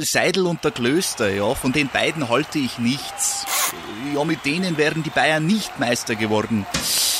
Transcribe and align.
Seidel 0.00 0.46
und 0.46 0.64
der 0.64 0.70
Klöster, 0.70 1.32
ja, 1.32 1.54
von 1.54 1.72
den 1.72 1.88
beiden 1.88 2.28
halte 2.28 2.58
ich 2.58 2.78
nichts. 2.78 3.46
Ja, 4.14 4.24
mit 4.24 4.44
denen 4.44 4.76
wären 4.76 5.02
die 5.02 5.10
Bayern 5.10 5.46
nicht 5.46 5.78
Meister 5.78 6.14
geworden. 6.14 6.66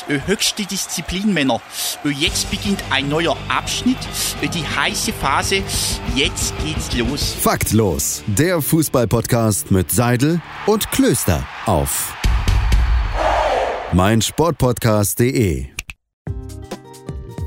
Äh, 0.08 0.20
höchste 0.26 0.64
Disziplin, 0.64 1.34
Männer. 1.34 1.60
Äh, 2.04 2.10
jetzt 2.10 2.50
beginnt 2.50 2.82
ein 2.90 3.08
neuer 3.08 3.36
Abschnitt, 3.48 3.98
äh, 4.40 4.48
die 4.48 4.64
heiße 4.64 5.12
Phase. 5.12 5.62
Jetzt 6.14 6.54
geht's 6.64 6.94
los. 6.96 7.34
Faktlos, 7.40 8.22
der 8.26 8.62
Fußballpodcast 8.62 9.70
mit 9.70 9.90
Seidel 9.90 10.40
und 10.66 10.90
Klöster 10.90 11.46
auf 11.66 12.14
meinsportpodcast.de. 13.92 15.66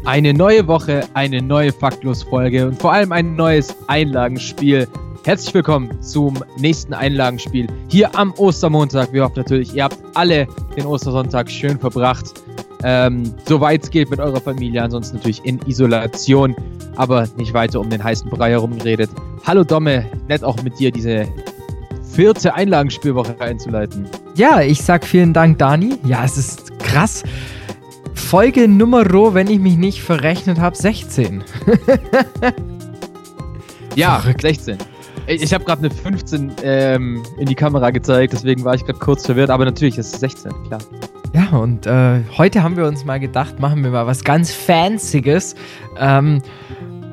Eine 0.03 0.33
neue 0.33 0.65
Woche, 0.67 1.07
eine 1.13 1.41
neue 1.41 1.71
Faktlos-Folge 1.71 2.67
und 2.67 2.81
vor 2.81 2.91
allem 2.91 3.11
ein 3.11 3.35
neues 3.35 3.75
Einlagenspiel. 3.87 4.87
Herzlich 5.23 5.53
willkommen 5.53 6.01
zum 6.01 6.43
nächsten 6.57 6.95
Einlagenspiel 6.95 7.67
hier 7.89 8.09
am 8.17 8.33
Ostermontag. 8.37 9.13
Wir 9.13 9.23
hoffen 9.23 9.37
natürlich, 9.37 9.71
ihr 9.75 9.83
habt 9.83 9.99
alle 10.15 10.47
den 10.75 10.87
Ostersonntag 10.87 11.47
schön 11.47 11.77
verbracht. 11.77 12.41
Ähm, 12.83 13.31
soweit 13.47 13.83
es 13.83 13.91
geht 13.91 14.09
mit 14.09 14.19
eurer 14.19 14.41
Familie, 14.41 14.81
ansonsten 14.81 15.17
natürlich 15.17 15.45
in 15.45 15.59
Isolation, 15.67 16.55
aber 16.95 17.27
nicht 17.37 17.53
weiter 17.53 17.79
um 17.79 17.91
den 17.91 18.03
heißen 18.03 18.31
Brei 18.31 18.49
herum 18.49 18.75
geredet. 18.75 19.11
Hallo 19.45 19.63
Domme, 19.63 20.07
nett 20.27 20.43
auch 20.43 20.59
mit 20.63 20.79
dir 20.79 20.89
diese 20.91 21.27
vierte 22.11 22.55
Einlagenspielwoche 22.55 23.39
einzuleiten. 23.39 24.07
Ja, 24.33 24.61
ich 24.61 24.81
sag 24.81 25.05
vielen 25.05 25.33
Dank, 25.33 25.59
Dani. 25.59 25.99
Ja, 26.03 26.25
es 26.25 26.35
ist 26.35 26.79
krass. 26.79 27.21
Folge 28.15 28.67
Nummer, 28.67 29.05
wenn 29.35 29.51
ich 29.51 29.59
mich 29.59 29.77
nicht 29.77 30.01
verrechnet 30.01 30.59
habe, 30.59 30.75
16. 30.75 31.43
ja, 33.95 34.17
Verrückt. 34.17 34.41
16. 34.41 34.77
Ich, 35.31 35.53
habe 35.53 35.63
gerade 35.63 35.81
eine 35.81 35.91
15 35.91 36.51
ähm, 36.63 37.23
in 37.37 37.45
die 37.45 37.55
Kamera 37.55 37.91
gezeigt, 37.91 38.33
deswegen 38.33 38.63
war 38.63 38.75
ich 38.75 38.85
gerade 38.85 38.99
kurz 38.99 39.25
verwirrt, 39.25 39.49
aber 39.49 39.65
natürlich 39.65 39.97
ist 39.97 40.13
es 40.13 40.19
16, 40.19 40.51
klar. 40.67 40.81
Ja, 41.33 41.57
und 41.57 41.85
äh, 41.85 42.21
heute 42.37 42.61
haben 42.61 42.75
wir 42.75 42.85
uns 42.85 43.05
mal 43.05 43.19
gedacht, 43.19 43.59
machen 43.59 43.83
wir 43.83 43.91
mal 43.91 44.05
was 44.05 44.23
ganz 44.23 44.51
Fancyes 44.51 45.55
ähm, 45.97 46.41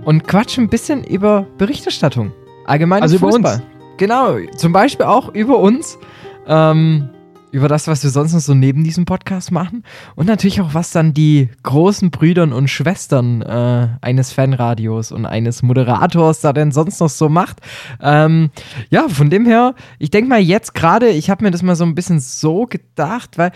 und 0.05 0.27
quatschen 0.27 0.65
ein 0.65 0.69
bisschen 0.69 1.05
über 1.05 1.47
Berichterstattung. 1.57 2.33
Allgemein 2.65 3.03
also 3.03 3.19
Fußball. 3.19 3.41
über 3.41 3.53
uns. 3.53 3.63
Genau, 3.97 4.37
zum 4.57 4.73
Beispiel 4.73 5.07
auch 5.07 5.33
über 5.35 5.59
uns. 5.59 5.99
Ähm, 6.47 7.11
über 7.51 7.69
das, 7.69 7.89
was 7.89 8.03
wir 8.03 8.11
sonst 8.11 8.33
noch 8.33 8.41
so 8.41 8.55
neben 8.55 8.85
diesem 8.85 9.05
Podcast 9.05 9.51
machen. 9.51 9.85
Und 10.15 10.27
natürlich 10.27 10.61
auch, 10.61 10.75
was 10.75 10.91
dann 10.91 11.15
die 11.15 11.49
großen 11.63 12.11
Brüdern 12.11 12.53
und 12.53 12.69
Schwestern 12.69 13.43
äh, 13.43 13.89
eines 14.01 14.33
Fanradios 14.33 15.13
und 15.13 15.27
eines 15.27 15.63
Moderators 15.63 16.41
da 16.41 16.53
denn 16.53 16.73
sonst 16.73 17.01
noch 17.01 17.09
so 17.09 17.29
macht. 17.29 17.61
Ähm, 18.01 18.51
ja, 18.91 19.09
von 19.09 19.31
dem 19.31 19.47
her, 19.47 19.75
ich 19.99 20.11
denke 20.11 20.29
mal 20.29 20.41
jetzt 20.41 20.75
gerade, 20.75 21.09
ich 21.09 21.31
habe 21.31 21.45
mir 21.45 21.51
das 21.51 21.63
mal 21.63 21.77
so 21.77 21.85
ein 21.85 21.95
bisschen 21.95 22.21
so 22.21 22.67
gedacht, 22.67 23.39
weil 23.39 23.53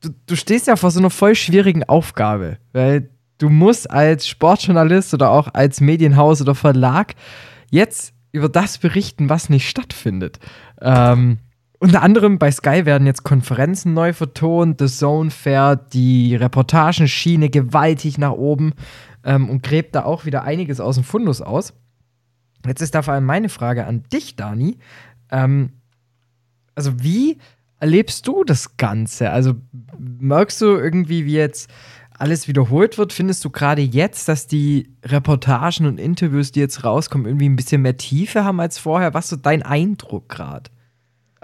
du, 0.00 0.10
du 0.26 0.36
stehst 0.36 0.66
ja 0.66 0.76
vor 0.76 0.90
so 0.90 1.00
einer 1.00 1.10
voll 1.10 1.34
schwierigen 1.34 1.84
Aufgabe. 1.84 2.58
Weil 2.72 3.10
du 3.38 3.48
musst 3.48 3.90
als 3.90 4.28
Sportjournalist 4.28 5.14
oder 5.14 5.30
auch 5.30 5.48
als 5.52 5.80
Medienhaus 5.80 6.40
oder 6.40 6.54
Verlag 6.54 7.14
jetzt 7.70 8.12
über 8.32 8.48
das 8.48 8.78
berichten, 8.78 9.28
was 9.30 9.48
nicht 9.48 9.68
stattfindet. 9.68 10.38
Ähm, 10.80 11.38
unter 11.78 12.02
anderem 12.02 12.38
bei 12.38 12.50
Sky 12.50 12.86
werden 12.86 13.06
jetzt 13.06 13.22
Konferenzen 13.22 13.94
neu 13.94 14.12
vertont. 14.12 14.80
The 14.80 14.86
Zone 14.86 15.30
fährt 15.30 15.92
die 15.92 16.34
Reportagenschiene 16.34 17.50
gewaltig 17.50 18.18
nach 18.18 18.32
oben 18.32 18.72
ähm, 19.24 19.50
und 19.50 19.62
gräbt 19.62 19.94
da 19.94 20.04
auch 20.04 20.24
wieder 20.24 20.42
einiges 20.44 20.80
aus 20.80 20.94
dem 20.94 21.04
Fundus 21.04 21.42
aus. 21.42 21.74
Jetzt 22.66 22.80
ist 22.80 22.94
da 22.94 23.02
vor 23.02 23.14
allem 23.14 23.26
meine 23.26 23.48
Frage 23.48 23.86
an 23.86 24.04
dich, 24.12 24.36
Dani. 24.36 24.78
Ähm, 25.30 25.72
also, 26.74 27.02
wie 27.02 27.38
erlebst 27.78 28.26
du 28.26 28.44
das 28.44 28.76
Ganze? 28.76 29.30
Also, 29.30 29.54
merkst 29.98 30.60
du 30.60 30.66
irgendwie, 30.76 31.26
wie 31.26 31.34
jetzt 31.34 31.70
alles 32.18 32.48
wiederholt 32.48 32.96
wird? 32.96 33.12
Findest 33.12 33.44
du 33.44 33.50
gerade 33.50 33.82
jetzt, 33.82 34.28
dass 34.28 34.46
die 34.46 34.96
Reportagen 35.04 35.86
und 35.86 36.00
Interviews, 36.00 36.52
die 36.52 36.60
jetzt 36.60 36.84
rauskommen, 36.84 37.26
irgendwie 37.26 37.48
ein 37.48 37.56
bisschen 37.56 37.82
mehr 37.82 37.96
Tiefe 37.96 38.44
haben 38.44 38.60
als 38.60 38.78
vorher? 38.78 39.14
Was 39.14 39.26
ist 39.26 39.30
so 39.30 39.36
dein 39.36 39.62
Eindruck 39.62 40.28
gerade? 40.28 40.70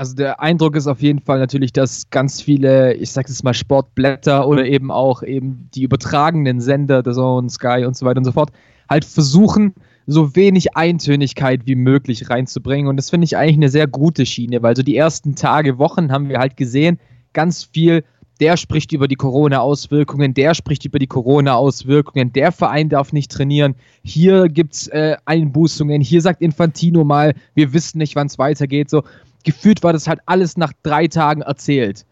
Also 0.03 0.17
der 0.17 0.41
Eindruck 0.41 0.75
ist 0.75 0.89
auf 0.89 1.01
jeden 1.01 1.21
Fall 1.21 1.39
natürlich, 1.39 1.73
dass 1.73 2.11
ganz 2.11 2.43
viele, 2.43 2.95
ich 2.95 3.13
sag 3.13 3.29
jetzt 3.29 3.45
mal 3.45 3.55
Sportblätter 3.55 4.49
oder 4.49 4.67
eben 4.67 4.91
auch 4.91 5.23
eben 5.23 5.69
die 5.77 5.85
übertragenen 5.85 6.61
Sender, 6.61 7.05
der 7.05 7.13
Zone, 7.13 7.49
Sky 7.49 7.85
und 7.87 7.97
so 7.97 8.05
weiter 8.05 8.19
und 8.19 8.25
so 8.25 8.33
fort, 8.33 8.51
halt 8.91 9.05
versuchen, 9.05 9.75
so 10.09 10.35
wenig 10.35 10.77
Eintönigkeit 10.77 11.67
wie 11.67 11.77
möglich 11.77 12.29
reinzubringen. 12.29 12.89
Und 12.89 12.97
das 12.97 13.11
finde 13.11 13.27
ich 13.27 13.37
eigentlich 13.37 13.59
eine 13.59 13.69
sehr 13.69 13.87
gute 13.87 14.27
Schiene, 14.27 14.61
weil 14.61 14.75
so 14.75 14.83
die 14.83 14.97
ersten 14.97 15.37
Tage, 15.37 15.79
Wochen 15.79 16.11
haben 16.11 16.29
wir 16.29 16.41
halt 16.41 16.57
gesehen, 16.57 16.99
ganz 17.33 17.63
viel, 17.63 18.03
der 18.41 18.57
spricht 18.57 18.91
über 18.91 19.07
die 19.07 19.15
Corona-Auswirkungen, 19.15 20.35
der 20.35 20.55
spricht 20.55 20.85
über 20.85 20.99
die 20.99 21.07
Corona-Auswirkungen, 21.07 22.33
der 22.33 22.51
Verein 22.51 22.89
darf 22.89 23.13
nicht 23.13 23.31
trainieren, 23.31 23.77
hier 24.03 24.49
gibt 24.49 24.75
es 24.75 24.89
äh, 24.89 25.17
Einbußungen, 25.27 26.01
hier 26.01 26.21
sagt 26.23 26.43
Infantino 26.43 27.05
mal, 27.05 27.37
wir 27.55 27.73
wissen 27.73 27.99
nicht, 27.99 28.17
wann 28.17 28.27
es 28.27 28.37
weitergeht. 28.41 28.91
So 28.91 29.05
gefühlt 29.45 29.83
war 29.83 29.93
das 29.93 30.07
halt 30.07 30.21
alles 30.27 30.57
nach 30.57 30.73
drei 30.83 31.07
Tagen 31.09 31.43
erzählt. 31.43 32.05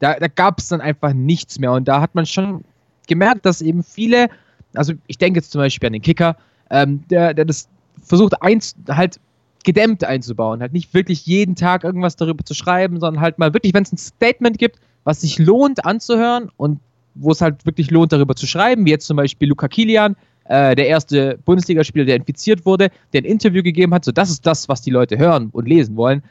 Da, 0.00 0.14
da 0.14 0.28
gab 0.28 0.58
es 0.58 0.68
dann 0.68 0.80
einfach 0.80 1.12
nichts 1.12 1.58
mehr. 1.58 1.72
Und 1.72 1.88
da 1.88 2.00
hat 2.00 2.14
man 2.14 2.26
schon 2.26 2.64
gemerkt, 3.06 3.46
dass 3.46 3.62
eben 3.62 3.82
viele, 3.82 4.28
also 4.74 4.92
ich 5.06 5.18
denke 5.18 5.38
jetzt 5.38 5.52
zum 5.52 5.60
Beispiel 5.60 5.86
an 5.86 5.94
den 5.94 6.02
Kicker, 6.02 6.36
ähm, 6.70 7.04
der, 7.08 7.34
der 7.34 7.44
das 7.44 7.68
versucht, 8.02 8.42
eins, 8.42 8.76
halt 8.88 9.20
gedämmt 9.64 10.04
einzubauen. 10.04 10.60
Halt 10.60 10.72
nicht 10.72 10.94
wirklich 10.94 11.26
jeden 11.26 11.56
Tag 11.56 11.84
irgendwas 11.84 12.16
darüber 12.16 12.44
zu 12.44 12.54
schreiben, 12.54 13.00
sondern 13.00 13.20
halt 13.20 13.38
mal 13.38 13.52
wirklich, 13.52 13.74
wenn 13.74 13.82
es 13.82 13.92
ein 13.92 13.98
Statement 13.98 14.58
gibt, 14.58 14.78
was 15.04 15.20
sich 15.20 15.38
lohnt 15.38 15.84
anzuhören 15.84 16.50
und 16.56 16.80
wo 17.14 17.32
es 17.32 17.40
halt 17.40 17.64
wirklich 17.66 17.90
lohnt, 17.90 18.12
darüber 18.12 18.34
zu 18.34 18.46
schreiben, 18.46 18.84
wie 18.84 18.90
jetzt 18.90 19.06
zum 19.06 19.16
Beispiel 19.16 19.48
Luca 19.48 19.68
Kilian, 19.68 20.16
äh, 20.44 20.76
der 20.76 20.86
erste 20.86 21.38
Bundesligaspieler, 21.44 22.04
der 22.04 22.16
infiziert 22.16 22.64
wurde, 22.64 22.90
der 23.12 23.22
ein 23.22 23.24
Interview 23.24 23.62
gegeben 23.62 23.92
hat. 23.94 24.04
So, 24.04 24.12
das 24.12 24.30
ist 24.30 24.46
das, 24.46 24.68
was 24.68 24.82
die 24.82 24.90
Leute 24.90 25.18
hören 25.18 25.48
und 25.52 25.66
lesen 25.66 25.96
wollen. 25.96 26.22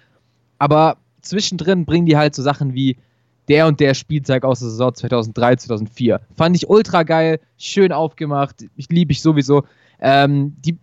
Aber 0.57 0.97
zwischendrin 1.21 1.85
bringen 1.85 2.05
die 2.05 2.17
halt 2.17 2.35
so 2.35 2.41
Sachen 2.41 2.73
wie 2.73 2.97
der 3.47 3.67
und 3.67 3.79
der 3.79 3.93
Spieltag 3.93 4.43
aus 4.43 4.59
der 4.59 4.69
Saison 4.69 4.93
2003, 4.93 5.55
2004. 5.57 6.21
Fand 6.35 6.55
ich 6.55 6.69
ultra 6.69 7.03
geil, 7.03 7.39
schön 7.57 7.91
aufgemacht, 7.91 8.65
ich 8.75 8.89
liebe 8.89 9.11
ich 9.11 9.21
sowieso. 9.21 9.63
Ähm, 9.99 10.55
die, 10.65 10.77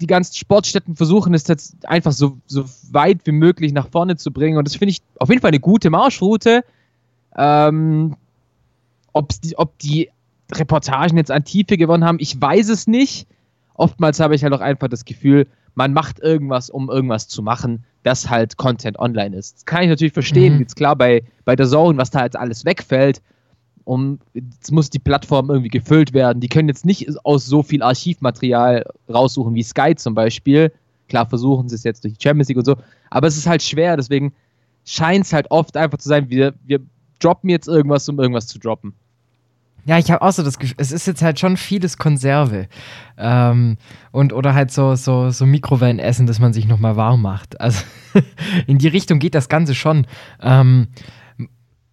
die 0.00 0.06
ganzen 0.06 0.34
Sportstätten 0.34 0.94
versuchen 0.94 1.32
es 1.34 1.46
jetzt 1.48 1.88
einfach 1.88 2.12
so, 2.12 2.36
so 2.46 2.64
weit 2.90 3.20
wie 3.24 3.32
möglich 3.32 3.72
nach 3.72 3.88
vorne 3.88 4.16
zu 4.16 4.30
bringen 4.30 4.58
und 4.58 4.66
das 4.66 4.76
finde 4.76 4.90
ich 4.90 5.02
auf 5.18 5.28
jeden 5.28 5.40
Fall 5.40 5.48
eine 5.48 5.60
gute 5.60 5.90
Marschroute. 5.90 6.64
Ähm, 7.36 8.16
die, 9.42 9.56
ob 9.56 9.78
die 9.78 10.10
Reportagen 10.52 11.16
jetzt 11.16 11.30
an 11.30 11.44
Tiefe 11.44 11.76
gewonnen 11.76 12.04
haben, 12.04 12.18
ich 12.20 12.40
weiß 12.40 12.68
es 12.68 12.86
nicht. 12.86 13.26
Oftmals 13.74 14.20
habe 14.20 14.34
ich 14.34 14.42
halt 14.42 14.52
auch 14.52 14.60
einfach 14.60 14.88
das 14.88 15.04
Gefühl, 15.04 15.46
man 15.74 15.92
macht 15.92 16.20
irgendwas, 16.20 16.70
um 16.70 16.90
irgendwas 16.90 17.28
zu 17.28 17.42
machen, 17.42 17.84
das 18.06 18.30
halt 18.30 18.56
Content 18.56 18.98
online 19.00 19.36
ist. 19.36 19.56
Das 19.56 19.64
kann 19.64 19.82
ich 19.82 19.88
natürlich 19.88 20.12
verstehen. 20.12 20.54
Mhm. 20.54 20.60
Jetzt 20.60 20.76
klar, 20.76 20.94
bei, 20.94 21.24
bei 21.44 21.56
der 21.56 21.66
Zone, 21.66 21.98
was 21.98 22.10
da 22.10 22.22
jetzt 22.22 22.36
alles 22.36 22.64
wegfällt, 22.64 23.20
um, 23.82 24.20
jetzt 24.32 24.70
muss 24.70 24.90
die 24.90 25.00
Plattform 25.00 25.50
irgendwie 25.50 25.70
gefüllt 25.70 26.12
werden. 26.12 26.40
Die 26.40 26.48
können 26.48 26.68
jetzt 26.68 26.86
nicht 26.86 27.08
aus 27.24 27.46
so 27.46 27.64
viel 27.64 27.82
Archivmaterial 27.82 28.84
raussuchen 29.12 29.54
wie 29.54 29.62
Sky 29.62 29.96
zum 29.96 30.14
Beispiel. 30.14 30.72
Klar 31.08 31.26
versuchen 31.26 31.68
sie 31.68 31.74
es 31.74 31.82
jetzt 31.82 32.04
durch 32.04 32.14
die 32.14 32.22
Champions 32.22 32.48
League 32.48 32.58
und 32.58 32.64
so, 32.64 32.76
aber 33.10 33.26
es 33.26 33.36
ist 33.36 33.46
halt 33.46 33.62
schwer, 33.62 33.96
deswegen 33.96 34.32
scheint 34.84 35.24
es 35.24 35.32
halt 35.32 35.50
oft 35.50 35.76
einfach 35.76 35.98
zu 35.98 36.08
sein, 36.08 36.30
wir, 36.30 36.54
wir 36.64 36.80
droppen 37.20 37.50
jetzt 37.50 37.68
irgendwas, 37.68 38.08
um 38.08 38.18
irgendwas 38.18 38.46
zu 38.46 38.58
droppen. 38.58 38.94
Ja, 39.86 39.98
ich 39.98 40.10
habe 40.10 40.20
auch 40.20 40.32
so 40.32 40.42
das 40.42 40.58
Gefühl, 40.58 40.74
es 40.78 40.90
ist 40.90 41.06
jetzt 41.06 41.22
halt 41.22 41.38
schon 41.38 41.56
vieles 41.56 41.96
Konserve. 41.96 42.66
Ähm, 43.16 43.76
und, 44.10 44.32
oder 44.32 44.52
halt 44.52 44.72
so, 44.72 44.96
so, 44.96 45.30
so 45.30 45.46
Mikrowellenessen, 45.46 46.26
dass 46.26 46.40
man 46.40 46.52
sich 46.52 46.66
nochmal 46.66 46.96
warm 46.96 47.22
macht. 47.22 47.60
Also 47.60 47.84
in 48.66 48.78
die 48.78 48.88
Richtung 48.88 49.20
geht 49.20 49.36
das 49.36 49.48
Ganze 49.48 49.76
schon. 49.76 50.08
Ähm, 50.42 50.88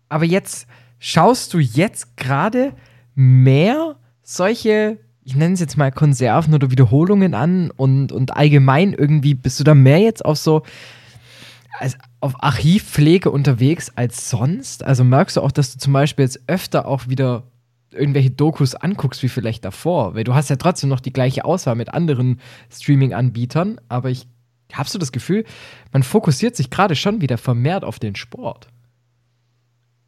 aber 0.09 0.25
jetzt 0.25 0.67
schaust 0.97 1.53
du 1.53 1.59
jetzt 1.59 2.17
gerade 2.17 2.73
mehr 3.13 3.95
solche, 4.23 4.97
ich 5.23 5.35
nenne 5.35 5.53
es 5.53 5.59
jetzt 5.59 5.77
mal 5.77 5.91
Konserven 5.91 6.55
oder 6.55 6.71
Wiederholungen 6.71 7.35
an 7.35 7.69
und, 7.69 8.11
und 8.11 8.35
allgemein 8.35 8.93
irgendwie 8.93 9.35
bist 9.35 9.59
du 9.59 9.63
da 9.63 9.75
mehr 9.75 9.99
jetzt 9.99 10.25
auf 10.25 10.39
so 10.39 10.63
als 11.79 11.95
auf 12.21 12.41
Archivpflege 12.41 13.29
unterwegs 13.29 13.91
als 13.95 14.31
sonst? 14.31 14.83
Also 14.83 15.03
merkst 15.03 15.37
du 15.37 15.41
auch, 15.41 15.51
dass 15.51 15.73
du 15.73 15.79
zum 15.79 15.93
Beispiel 15.93 16.25
jetzt 16.25 16.41
öfter 16.47 16.87
auch 16.87 17.07
wieder 17.07 17.43
irgendwelche 17.93 18.31
Dokus 18.31 18.75
anguckst 18.75 19.23
wie 19.23 19.29
vielleicht 19.29 19.65
davor, 19.65 20.15
weil 20.15 20.23
du 20.23 20.33
hast 20.33 20.49
ja 20.49 20.55
trotzdem 20.55 20.89
noch 20.89 20.99
die 20.99 21.13
gleiche 21.13 21.45
Auswahl 21.45 21.75
mit 21.75 21.93
anderen 21.93 22.39
Streaming-Anbietern, 22.71 23.79
aber 23.89 24.09
ich 24.09 24.27
habe 24.73 24.89
so 24.89 24.99
das 24.99 25.11
Gefühl, 25.11 25.45
man 25.91 26.03
fokussiert 26.03 26.55
sich 26.55 26.69
gerade 26.69 26.95
schon 26.95 27.21
wieder 27.21 27.37
vermehrt 27.37 27.83
auf 27.83 27.99
den 27.99 28.15
Sport. 28.15 28.67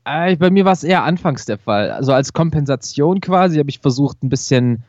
Äh, 0.05 0.35
bei 0.37 0.49
mir 0.49 0.65
war 0.65 0.73
es 0.73 0.83
eher 0.83 1.03
anfangs 1.03 1.45
der 1.45 1.57
Fall. 1.57 1.91
Also 1.91 2.13
als 2.13 2.33
Kompensation 2.33 3.21
quasi 3.21 3.57
habe 3.57 3.69
ich 3.69 3.79
versucht, 3.79 4.23
ein 4.23 4.29
bisschen 4.29 4.83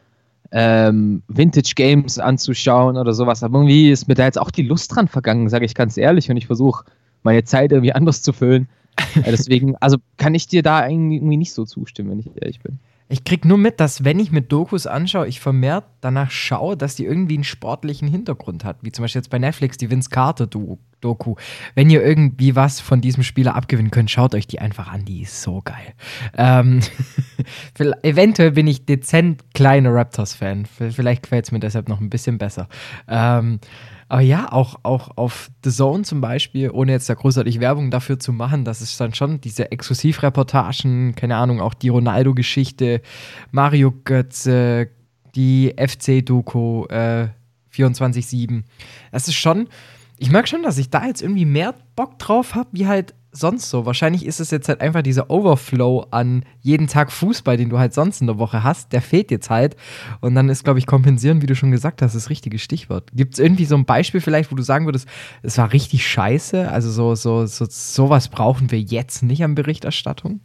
ähm, 0.52 1.22
Vintage 1.28 1.72
Games 1.74 2.18
anzuschauen 2.18 2.96
oder 2.96 3.14
sowas. 3.14 3.42
Aber 3.42 3.58
irgendwie 3.58 3.90
ist 3.90 4.08
mir 4.08 4.14
da 4.14 4.24
jetzt 4.24 4.38
auch 4.38 4.50
die 4.50 4.62
Lust 4.62 4.94
dran 4.94 5.08
vergangen, 5.08 5.48
sage 5.48 5.64
ich 5.64 5.74
ganz 5.74 5.96
ehrlich. 5.96 6.30
Und 6.30 6.36
ich 6.36 6.46
versuche 6.46 6.84
meine 7.22 7.44
Zeit 7.44 7.72
irgendwie 7.72 7.92
anders 7.94 8.22
zu 8.22 8.32
füllen. 8.32 8.68
Äh, 8.96 9.30
deswegen, 9.30 9.76
also 9.76 9.98
kann 10.16 10.34
ich 10.34 10.46
dir 10.46 10.62
da 10.62 10.86
irgendwie 10.88 11.36
nicht 11.36 11.52
so 11.52 11.64
zustimmen, 11.64 12.10
wenn 12.10 12.18
ich 12.20 12.30
ehrlich 12.40 12.60
bin. 12.60 12.78
Ich 13.08 13.22
krieg 13.22 13.44
nur 13.44 13.56
mit, 13.56 13.78
dass 13.78 14.02
wenn 14.02 14.18
ich 14.18 14.32
mir 14.32 14.42
Dokus 14.42 14.88
anschaue, 14.88 15.28
ich 15.28 15.38
vermehrt 15.38 15.84
danach 16.00 16.32
schaue, 16.32 16.76
dass 16.76 16.96
die 16.96 17.04
irgendwie 17.04 17.34
einen 17.34 17.44
sportlichen 17.44 18.08
Hintergrund 18.08 18.64
hat. 18.64 18.78
Wie 18.82 18.90
zum 18.90 19.04
Beispiel 19.04 19.20
jetzt 19.20 19.30
bei 19.30 19.38
Netflix 19.38 19.76
die 19.76 19.90
Vince 19.90 20.10
Carter 20.10 20.48
Doku. 20.48 21.36
Wenn 21.76 21.88
ihr 21.88 22.02
irgendwie 22.02 22.56
was 22.56 22.80
von 22.80 23.00
diesem 23.00 23.22
Spieler 23.22 23.54
abgewinnen 23.54 23.92
könnt, 23.92 24.10
schaut 24.10 24.34
euch 24.34 24.48
die 24.48 24.58
einfach 24.58 24.88
an. 24.92 25.04
Die 25.04 25.22
ist 25.22 25.40
so 25.40 25.62
geil. 25.62 25.94
Ähm, 26.36 26.80
eventuell 28.02 28.50
bin 28.50 28.66
ich 28.66 28.86
dezent 28.86 29.44
kleiner 29.54 29.94
Raptors-Fan. 29.94 30.66
Vielleicht 30.66 31.22
gefällt 31.22 31.44
es 31.44 31.52
mir 31.52 31.60
deshalb 31.60 31.88
noch 31.88 32.00
ein 32.00 32.10
bisschen 32.10 32.38
besser. 32.38 32.68
Ähm, 33.06 33.60
aber 34.08 34.20
ja, 34.20 34.52
auch, 34.52 34.76
auch 34.84 35.16
auf 35.16 35.50
The 35.64 35.70
Zone 35.70 36.04
zum 36.04 36.20
Beispiel, 36.20 36.70
ohne 36.70 36.92
jetzt 36.92 37.08
da 37.08 37.14
großartig 37.14 37.58
Werbung 37.58 37.90
dafür 37.90 38.18
zu 38.20 38.32
machen, 38.32 38.64
dass 38.64 38.80
es 38.80 38.96
dann 38.96 39.14
schon 39.14 39.40
diese 39.40 39.72
Exklusivreportagen, 39.72 41.14
keine 41.16 41.36
Ahnung, 41.36 41.60
auch 41.60 41.74
die 41.74 41.88
Ronaldo-Geschichte, 41.88 43.02
Mario 43.50 43.92
Götze, 44.04 44.90
die 45.34 45.74
FC-Doku 45.76 46.86
äh, 46.86 47.28
24-7. 47.74 48.62
Das 49.10 49.26
ist 49.26 49.34
schon, 49.34 49.68
ich 50.18 50.30
merke 50.30 50.48
schon, 50.48 50.62
dass 50.62 50.78
ich 50.78 50.88
da 50.88 51.06
jetzt 51.06 51.22
irgendwie 51.22 51.44
mehr 51.44 51.74
Bock 51.96 52.18
drauf 52.18 52.54
habe, 52.54 52.68
wie 52.72 52.86
halt 52.86 53.14
sonst 53.38 53.70
so. 53.70 53.86
Wahrscheinlich 53.86 54.26
ist 54.26 54.40
es 54.40 54.50
jetzt 54.50 54.68
halt 54.68 54.80
einfach 54.80 55.02
dieser 55.02 55.30
Overflow 55.30 56.06
an 56.10 56.44
jeden 56.60 56.86
Tag 56.86 57.12
Fußball, 57.12 57.56
den 57.56 57.68
du 57.68 57.78
halt 57.78 57.94
sonst 57.94 58.20
in 58.20 58.26
der 58.26 58.38
Woche 58.38 58.62
hast, 58.62 58.92
der 58.92 59.02
fehlt 59.02 59.30
jetzt 59.30 59.50
halt. 59.50 59.76
Und 60.20 60.34
dann 60.34 60.48
ist, 60.48 60.64
glaube 60.64 60.78
ich, 60.78 60.86
kompensieren, 60.86 61.42
wie 61.42 61.46
du 61.46 61.54
schon 61.54 61.70
gesagt 61.70 62.02
hast, 62.02 62.14
das 62.14 62.30
richtige 62.30 62.58
Stichwort. 62.58 63.10
Gibt 63.14 63.34
es 63.34 63.40
irgendwie 63.40 63.64
so 63.64 63.76
ein 63.76 63.84
Beispiel 63.84 64.20
vielleicht, 64.20 64.50
wo 64.50 64.56
du 64.56 64.62
sagen 64.62 64.86
würdest, 64.86 65.08
es 65.42 65.58
war 65.58 65.72
richtig 65.72 66.06
scheiße? 66.06 66.70
Also 66.70 66.90
so, 66.90 67.14
so, 67.14 67.46
so 67.46 67.66
sowas 67.68 68.28
brauchen 68.28 68.70
wir 68.70 68.80
jetzt 68.80 69.22
nicht 69.22 69.44
an 69.44 69.54
Berichterstattung? 69.54 70.40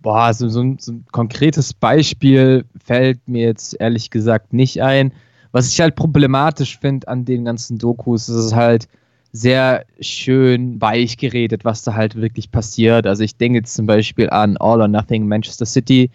Boah, 0.00 0.22
also 0.22 0.48
so 0.48 0.60
ein, 0.60 0.78
so 0.78 0.92
ein 0.92 1.04
konkretes 1.12 1.74
Beispiel 1.74 2.64
fällt 2.82 3.28
mir 3.28 3.42
jetzt 3.42 3.78
ehrlich 3.78 4.10
gesagt 4.10 4.52
nicht 4.52 4.82
ein. 4.82 5.12
Was 5.52 5.68
ich 5.68 5.80
halt 5.80 5.96
problematisch 5.96 6.78
finde 6.78 7.08
an 7.08 7.24
den 7.24 7.44
ganzen 7.44 7.76
Dokus, 7.76 8.28
ist 8.28 8.36
es 8.36 8.54
halt, 8.54 8.88
sehr 9.32 9.84
schön 10.00 10.80
weich 10.80 11.16
geredet, 11.16 11.64
was 11.64 11.82
da 11.82 11.94
halt 11.94 12.16
wirklich 12.16 12.50
passiert. 12.50 13.06
Also 13.06 13.22
ich 13.22 13.36
denke 13.36 13.58
jetzt 13.58 13.74
zum 13.74 13.86
Beispiel 13.86 14.28
an 14.30 14.56
All 14.56 14.80
or 14.80 14.88
Nothing 14.88 15.26
Manchester 15.28 15.66
City, 15.66 16.10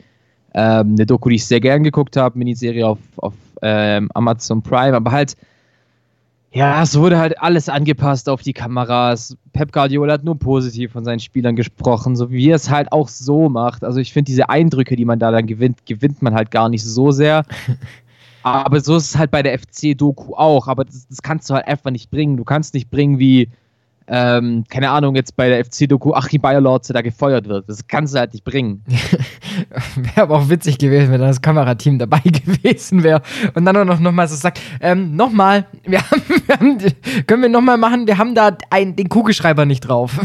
ähm, 0.53 0.95
eine 0.95 1.05
Doku, 1.05 1.29
die 1.29 1.35
ich 1.35 1.45
sehr 1.45 1.61
gern 1.61 1.83
geguckt 1.83 2.17
habe, 2.17 2.37
Miniserie 2.37 2.87
auf, 2.87 2.99
auf 3.17 3.33
ähm, 3.61 4.09
Amazon 4.13 4.61
Prime, 4.61 4.95
aber 4.95 5.11
halt, 5.11 5.37
ja, 6.51 6.81
es 6.81 6.97
wurde 6.97 7.17
halt 7.17 7.41
alles 7.41 7.67
angepasst 7.67 8.29
auf 8.29 8.41
die 8.41 8.53
Kameras. 8.53 9.35
Pep 9.51 9.73
Guardiola 9.73 10.13
hat 10.13 10.23
nur 10.23 10.39
positiv 10.39 10.93
von 10.93 11.03
seinen 11.03 11.19
Spielern 11.19 11.55
gesprochen, 11.57 12.15
so 12.15 12.31
wie 12.31 12.49
er 12.49 12.55
es 12.55 12.69
halt 12.69 12.93
auch 12.93 13.09
so 13.09 13.49
macht. 13.49 13.83
Also 13.83 13.99
ich 13.99 14.13
finde 14.13 14.27
diese 14.27 14.49
Eindrücke, 14.49 14.95
die 14.95 15.03
man 15.03 15.19
da 15.19 15.31
dann 15.31 15.47
gewinnt, 15.47 15.85
gewinnt 15.85 16.21
man 16.21 16.33
halt 16.33 16.51
gar 16.51 16.69
nicht 16.69 16.83
so 16.83 17.11
sehr. 17.11 17.43
Aber 18.45 18.79
so 18.79 18.95
ist 18.95 19.05
es 19.05 19.17
halt 19.17 19.31
bei 19.31 19.41
der 19.41 19.57
FC-Doku 19.57 20.35
auch. 20.35 20.67
Aber 20.67 20.85
das, 20.85 21.07
das, 21.07 21.23
kannst 21.23 21.49
du 21.49 21.55
halt 21.55 21.67
einfach 21.67 21.89
nicht 21.89 22.11
bringen. 22.11 22.37
Du 22.37 22.43
kannst 22.43 22.75
nicht 22.75 22.91
bringen, 22.91 23.17
wie, 23.17 23.49
ähm, 24.07 24.65
keine 24.69 24.91
Ahnung, 24.91 25.15
jetzt 25.15 25.35
bei 25.35 25.49
der 25.49 25.65
FC-Doku 25.65 26.13
Achim 26.13 26.41
Bayerlorze 26.41 26.93
da 26.93 27.01
gefeuert 27.01 27.47
wird. 27.47 27.67
Das 27.67 27.87
kannst 27.87 28.13
du 28.13 28.19
halt 28.19 28.33
nicht 28.33 28.45
bringen. 28.45 28.83
wäre 29.95 30.21
aber 30.21 30.37
auch 30.37 30.47
witzig 30.47 30.77
gewesen, 30.77 31.11
wenn 31.11 31.21
das 31.21 31.41
Kamerateam 31.41 31.97
dabei 31.97 32.19
gewesen 32.23 33.01
wäre. 33.01 33.23
Und 33.55 33.65
dann 33.65 33.75
auch 33.77 33.83
noch, 33.83 33.99
noch 33.99 34.11
mal 34.11 34.27
so 34.27 34.35
sagt, 34.35 34.61
ähm, 34.79 35.15
nochmal, 35.15 35.65
wir 35.83 36.03
haben, 36.03 36.21
wir 36.45 36.55
haben, 36.55 36.77
können 37.25 37.41
wir 37.41 37.49
nochmal 37.49 37.79
machen, 37.79 38.05
wir 38.05 38.19
haben 38.19 38.35
da 38.35 38.55
ein, 38.69 38.95
den 38.95 39.09
Kugelschreiber 39.09 39.65
nicht 39.65 39.81
drauf. 39.81 40.19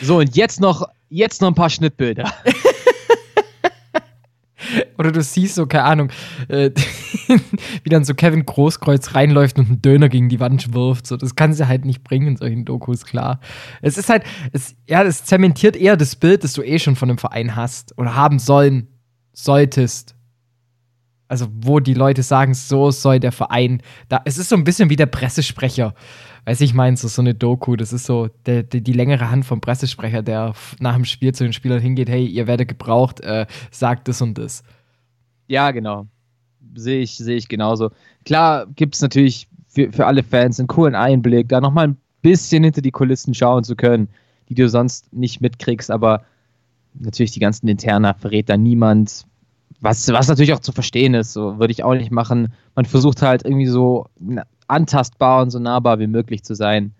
so, 0.00 0.18
und 0.18 0.36
jetzt 0.36 0.60
noch, 0.60 0.88
jetzt 1.08 1.42
noch 1.42 1.48
ein 1.48 1.56
paar 1.56 1.70
Schnittbilder. 1.70 2.32
Oder 4.98 5.12
du 5.12 5.22
siehst 5.22 5.54
so, 5.54 5.66
keine 5.66 5.84
Ahnung, 5.84 6.10
äh, 6.48 6.70
wie 7.84 7.88
dann 7.88 8.04
so 8.04 8.14
Kevin 8.14 8.44
Großkreuz 8.44 9.14
reinläuft 9.14 9.58
und 9.58 9.68
einen 9.68 9.82
Döner 9.82 10.08
gegen 10.08 10.28
die 10.28 10.40
Wand 10.40 10.74
wirft. 10.74 11.06
So, 11.06 11.16
das 11.16 11.36
kann 11.36 11.52
sie 11.52 11.68
halt 11.68 11.84
nicht 11.84 12.02
bringen 12.02 12.26
in 12.26 12.36
solchen 12.36 12.64
Dokus, 12.64 13.04
klar. 13.04 13.38
Es 13.80 13.96
ist 13.96 14.08
halt, 14.08 14.24
es, 14.52 14.74
ja, 14.88 15.02
es 15.04 15.24
zementiert 15.24 15.76
eher 15.76 15.96
das 15.96 16.16
Bild, 16.16 16.42
das 16.42 16.52
du 16.52 16.62
eh 16.62 16.80
schon 16.80 16.96
von 16.96 17.08
einem 17.08 17.18
Verein 17.18 17.54
hast 17.54 17.96
oder 17.96 18.16
haben 18.16 18.40
sollen, 18.40 18.88
solltest. 19.32 20.16
Also, 21.28 21.46
wo 21.52 21.78
die 21.78 21.94
Leute 21.94 22.22
sagen, 22.22 22.54
so 22.54 22.90
soll 22.90 23.20
der 23.20 23.32
Verein. 23.32 23.82
Da, 24.08 24.22
es 24.24 24.38
ist 24.38 24.48
so 24.48 24.56
ein 24.56 24.64
bisschen 24.64 24.90
wie 24.90 24.96
der 24.96 25.06
Pressesprecher. 25.06 25.94
Weiß 26.46 26.62
ich 26.62 26.72
meine, 26.72 26.96
so, 26.96 27.06
so 27.06 27.20
eine 27.20 27.34
Doku, 27.34 27.76
das 27.76 27.92
ist 27.92 28.06
so 28.06 28.30
der, 28.46 28.62
der, 28.62 28.80
die 28.80 28.94
längere 28.94 29.30
Hand 29.30 29.44
vom 29.44 29.60
Pressesprecher, 29.60 30.22
der 30.22 30.54
nach 30.80 30.94
dem 30.94 31.04
Spiel 31.04 31.34
zu 31.34 31.44
den 31.44 31.52
Spielern 31.52 31.80
hingeht, 31.80 32.08
hey, 32.08 32.24
ihr 32.24 32.46
werdet 32.46 32.68
gebraucht, 32.68 33.20
äh, 33.20 33.46
sagt 33.70 34.08
das 34.08 34.22
und 34.22 34.38
das. 34.38 34.62
Ja, 35.48 35.70
genau. 35.72 36.06
Sehe 36.74 37.00
ich, 37.00 37.16
sehe 37.16 37.36
ich 37.36 37.48
genauso. 37.48 37.90
Klar 38.24 38.66
gibt 38.76 38.94
es 38.94 39.02
natürlich 39.02 39.48
für, 39.66 39.90
für 39.90 40.06
alle 40.06 40.22
Fans 40.22 40.58
einen 40.58 40.68
coolen 40.68 40.94
Einblick, 40.94 41.48
da 41.48 41.60
nochmal 41.60 41.88
ein 41.88 41.96
bisschen 42.22 42.64
hinter 42.64 42.82
die 42.82 42.90
Kulissen 42.90 43.34
schauen 43.34 43.64
zu 43.64 43.74
können, 43.74 44.08
die 44.48 44.54
du 44.54 44.68
sonst 44.68 45.12
nicht 45.12 45.40
mitkriegst, 45.40 45.90
aber 45.90 46.22
natürlich 46.94 47.32
die 47.32 47.40
ganzen 47.40 47.68
Interna 47.68 48.14
verrät 48.14 48.48
da 48.48 48.56
niemand. 48.56 49.24
Was, 49.80 50.08
was 50.08 50.28
natürlich 50.28 50.52
auch 50.52 50.58
zu 50.60 50.72
verstehen 50.72 51.14
ist, 51.14 51.32
so 51.32 51.58
würde 51.58 51.70
ich 51.70 51.84
auch 51.84 51.94
nicht 51.94 52.10
machen. 52.10 52.52
Man 52.74 52.84
versucht 52.84 53.22
halt 53.22 53.44
irgendwie 53.44 53.66
so 53.66 54.06
antastbar 54.66 55.42
und 55.42 55.50
so 55.50 55.58
nahbar 55.58 55.98
wie 56.00 56.08
möglich 56.08 56.42
zu 56.42 56.54
sein. 56.54 56.92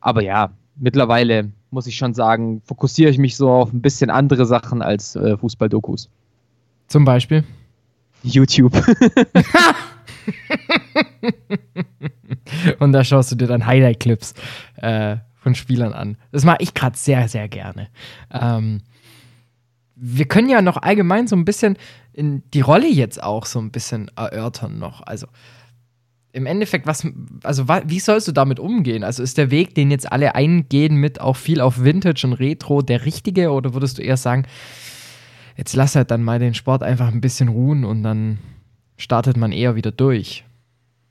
Aber 0.00 0.22
ja, 0.22 0.50
mittlerweile 0.76 1.50
muss 1.70 1.86
ich 1.86 1.96
schon 1.96 2.12
sagen, 2.12 2.60
fokussiere 2.64 3.10
ich 3.10 3.18
mich 3.18 3.36
so 3.36 3.50
auf 3.50 3.72
ein 3.72 3.80
bisschen 3.80 4.10
andere 4.10 4.44
Sachen 4.44 4.82
als 4.82 5.16
äh, 5.16 5.36
Fußball-Dokus. 5.38 6.10
Zum 6.86 7.04
Beispiel? 7.04 7.44
YouTube. 8.22 8.74
und 12.78 12.92
da 12.92 13.04
schaust 13.04 13.32
du 13.32 13.36
dir 13.36 13.46
dann 13.46 13.66
Highlight-Clips 13.66 14.34
äh, 14.76 15.16
von 15.34 15.54
Spielern 15.54 15.92
an. 15.92 16.16
Das 16.32 16.44
mache 16.44 16.58
ich 16.60 16.74
gerade 16.74 16.96
sehr, 16.96 17.28
sehr 17.28 17.48
gerne. 17.48 17.88
Ähm, 18.30 18.80
wir 19.94 20.26
können 20.26 20.48
ja 20.48 20.62
noch 20.62 20.78
allgemein 20.78 21.26
so 21.26 21.36
ein 21.36 21.44
bisschen 21.44 21.76
in 22.12 22.42
die 22.52 22.60
Rolle 22.62 22.88
jetzt 22.88 23.22
auch 23.22 23.46
so 23.46 23.60
ein 23.60 23.70
bisschen 23.70 24.10
erörtern 24.16 24.78
noch. 24.78 25.02
Also 25.02 25.26
im 26.32 26.46
Endeffekt, 26.46 26.86
was, 26.86 27.06
also 27.44 27.68
wie 27.68 28.00
sollst 28.00 28.26
du 28.26 28.32
damit 28.32 28.58
umgehen? 28.58 29.04
Also 29.04 29.22
ist 29.22 29.38
der 29.38 29.52
Weg, 29.52 29.74
den 29.76 29.92
jetzt 29.92 30.10
alle 30.10 30.34
eingehen, 30.34 30.96
mit 30.96 31.20
auch 31.20 31.36
viel 31.36 31.60
auf 31.60 31.84
Vintage 31.84 32.26
und 32.26 32.32
Retro, 32.32 32.82
der 32.82 33.04
richtige? 33.04 33.52
Oder 33.52 33.72
würdest 33.72 33.98
du 33.98 34.02
eher 34.02 34.16
sagen, 34.16 34.46
jetzt 35.56 35.74
lass 35.74 35.96
halt 35.96 36.10
dann 36.10 36.22
mal 36.22 36.38
den 36.38 36.54
Sport 36.54 36.82
einfach 36.82 37.08
ein 37.08 37.20
bisschen 37.20 37.48
ruhen 37.48 37.84
und 37.84 38.02
dann 38.02 38.38
startet 38.96 39.36
man 39.36 39.52
eher 39.52 39.76
wieder 39.76 39.92
durch? 39.92 40.44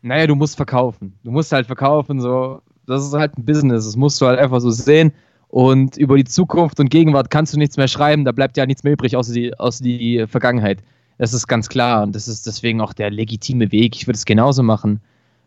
Naja, 0.01 0.27
du 0.27 0.35
musst 0.35 0.57
verkaufen. 0.57 1.13
Du 1.23 1.31
musst 1.31 1.51
halt 1.51 1.67
verkaufen, 1.67 2.19
so. 2.19 2.61
Das 2.85 3.05
ist 3.05 3.13
halt 3.13 3.37
ein 3.37 3.45
Business. 3.45 3.85
Das 3.85 3.95
musst 3.95 4.19
du 4.19 4.25
halt 4.25 4.39
einfach 4.39 4.59
so 4.59 4.69
sehen. 4.69 5.13
Und 5.47 5.97
über 5.97 6.17
die 6.17 6.25
Zukunft 6.25 6.79
und 6.79 6.89
Gegenwart 6.89 7.29
kannst 7.29 7.53
du 7.53 7.57
nichts 7.57 7.77
mehr 7.77 7.87
schreiben. 7.87 8.25
Da 8.25 8.31
bleibt 8.31 8.57
ja 8.57 8.65
nichts 8.65 8.83
mehr 8.83 8.93
übrig, 8.93 9.15
außer 9.15 9.33
die, 9.33 9.57
außer 9.57 9.83
die 9.83 10.25
Vergangenheit. 10.27 10.79
Das 11.17 11.33
ist 11.33 11.47
ganz 11.47 11.69
klar. 11.69 12.03
Und 12.03 12.15
das 12.15 12.27
ist 12.27 12.45
deswegen 12.45 12.81
auch 12.81 12.91
der 12.91 13.11
legitime 13.11 13.71
Weg. 13.71 13.95
Ich 13.95 14.07
würde 14.07 14.17
es 14.17 14.25
genauso 14.25 14.63
machen 14.63 14.99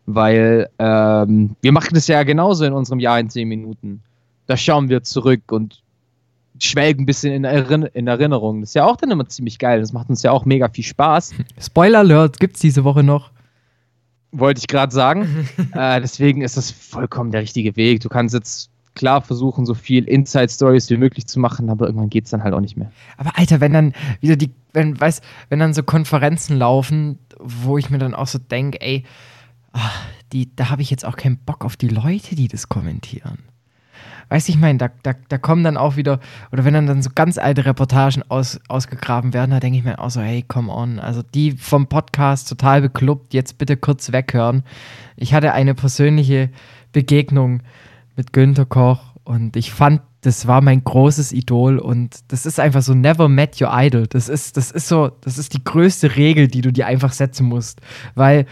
weil 0.07 0.69
ähm, 0.79 1.55
wir 1.61 1.71
machen 1.71 1.93
das 1.93 2.07
ja 2.07 2.23
genauso 2.23 2.65
in 2.65 2.73
unserem 2.73 2.99
Jahr 2.99 3.19
in 3.19 3.29
zehn 3.29 3.47
Minuten. 3.47 4.01
Da 4.47 4.57
schauen 4.57 4.89
wir 4.89 5.03
zurück 5.03 5.51
und 5.51 5.83
schwelgen 6.59 7.03
ein 7.03 7.05
bisschen 7.05 7.33
in, 7.33 7.43
Erinner 7.43 7.93
in 7.95 8.07
Erinnerung. 8.07 8.61
Das 8.61 8.71
ist 8.71 8.73
ja 8.73 8.85
auch 8.85 8.97
dann 8.97 9.11
immer 9.11 9.27
ziemlich 9.27 9.59
geil. 9.59 9.79
Das 9.79 9.93
macht 9.93 10.09
uns 10.09 10.23
ja 10.23 10.31
auch 10.31 10.45
mega 10.45 10.69
viel 10.69 10.83
Spaß. 10.83 11.33
Spoiler 11.59 11.99
Alert, 11.99 12.39
gibt 12.39 12.55
es 12.55 12.61
diese 12.61 12.83
Woche 12.83 13.03
noch? 13.03 13.31
Wollte 14.31 14.59
ich 14.59 14.67
gerade 14.67 14.93
sagen. 14.93 15.47
äh, 15.73 16.01
deswegen 16.01 16.41
ist 16.41 16.57
das 16.57 16.71
vollkommen 16.71 17.31
der 17.31 17.41
richtige 17.41 17.75
Weg. 17.75 18.01
Du 18.01 18.09
kannst 18.09 18.33
jetzt 18.33 18.69
klar 18.95 19.21
versuchen, 19.21 19.65
so 19.65 19.75
viel 19.75 20.05
Inside-Stories 20.05 20.89
wie 20.89 20.97
möglich 20.97 21.27
zu 21.27 21.39
machen, 21.39 21.69
aber 21.69 21.85
irgendwann 21.85 22.09
geht 22.09 22.25
es 22.25 22.31
dann 22.31 22.43
halt 22.43 22.53
auch 22.53 22.59
nicht 22.59 22.77
mehr. 22.77 22.91
Aber 23.17 23.37
Alter, 23.37 23.61
wenn 23.61 23.71
dann 23.71 23.93
wieder 24.21 24.35
die, 24.35 24.51
wenn, 24.73 24.99
weiß, 24.99 25.21
wenn 25.49 25.59
dann 25.59 25.73
so 25.73 25.83
Konferenzen 25.83 26.57
laufen, 26.57 27.19
wo 27.39 27.77
ich 27.77 27.89
mir 27.89 27.99
dann 27.99 28.15
auch 28.15 28.27
so 28.27 28.39
denke, 28.39 28.81
ey, 28.81 29.03
ach, 29.71 30.01
die, 30.33 30.53
da 30.55 30.69
habe 30.69 30.81
ich 30.81 30.89
jetzt 30.89 31.05
auch 31.05 31.15
keinen 31.15 31.37
Bock 31.37 31.63
auf 31.63 31.77
die 31.77 31.87
Leute, 31.87 32.35
die 32.35 32.47
das 32.47 32.69
kommentieren. 32.69 33.37
Weißt 34.29 34.47
du, 34.47 34.51
ich 34.51 34.57
meine, 34.57 34.77
da, 34.77 34.89
da, 35.03 35.13
da 35.29 35.37
kommen 35.37 35.63
dann 35.63 35.77
auch 35.77 35.95
wieder, 35.95 36.19
oder 36.51 36.65
wenn 36.65 36.73
dann, 36.73 36.85
dann 36.85 37.01
so 37.01 37.09
ganz 37.15 37.37
alte 37.37 37.65
Reportagen 37.65 38.23
aus, 38.27 38.59
ausgegraben 38.67 39.33
werden, 39.33 39.51
da 39.51 39.59
denke 39.59 39.79
ich 39.79 39.85
mir 39.85 39.99
auch 39.99 40.09
so, 40.09 40.19
hey, 40.21 40.43
come 40.45 40.71
on. 40.71 40.99
Also 40.99 41.21
die 41.21 41.51
vom 41.51 41.87
Podcast 41.87 42.49
total 42.49 42.81
beklubbt, 42.81 43.33
jetzt 43.33 43.57
bitte 43.57 43.77
kurz 43.77 44.11
weghören. 44.11 44.63
Ich 45.15 45.33
hatte 45.33 45.53
eine 45.53 45.75
persönliche 45.75 46.49
Begegnung 46.91 47.61
mit 48.15 48.33
Günter 48.33 48.65
Koch 48.65 49.15
Und 49.23 49.55
ich 49.55 49.71
fand, 49.71 50.01
das 50.21 50.47
war 50.47 50.61
mein 50.61 50.83
großes 50.83 51.31
Idol 51.31 51.77
und 51.79 52.19
das 52.29 52.45
ist 52.45 52.59
einfach 52.59 52.81
so 52.81 52.93
never 52.93 53.29
met 53.29 53.61
your 53.61 53.69
idol. 53.71 54.07
Das 54.07 54.27
ist, 54.27 54.57
das 54.57 54.71
ist 54.71 54.87
so, 54.87 55.11
das 55.21 55.37
ist 55.37 55.53
die 55.53 55.63
größte 55.63 56.17
Regel, 56.17 56.47
die 56.47 56.61
du 56.61 56.73
dir 56.73 56.87
einfach 56.87 57.13
setzen 57.13 57.47
musst. 57.47 57.79
Weil 58.15 58.45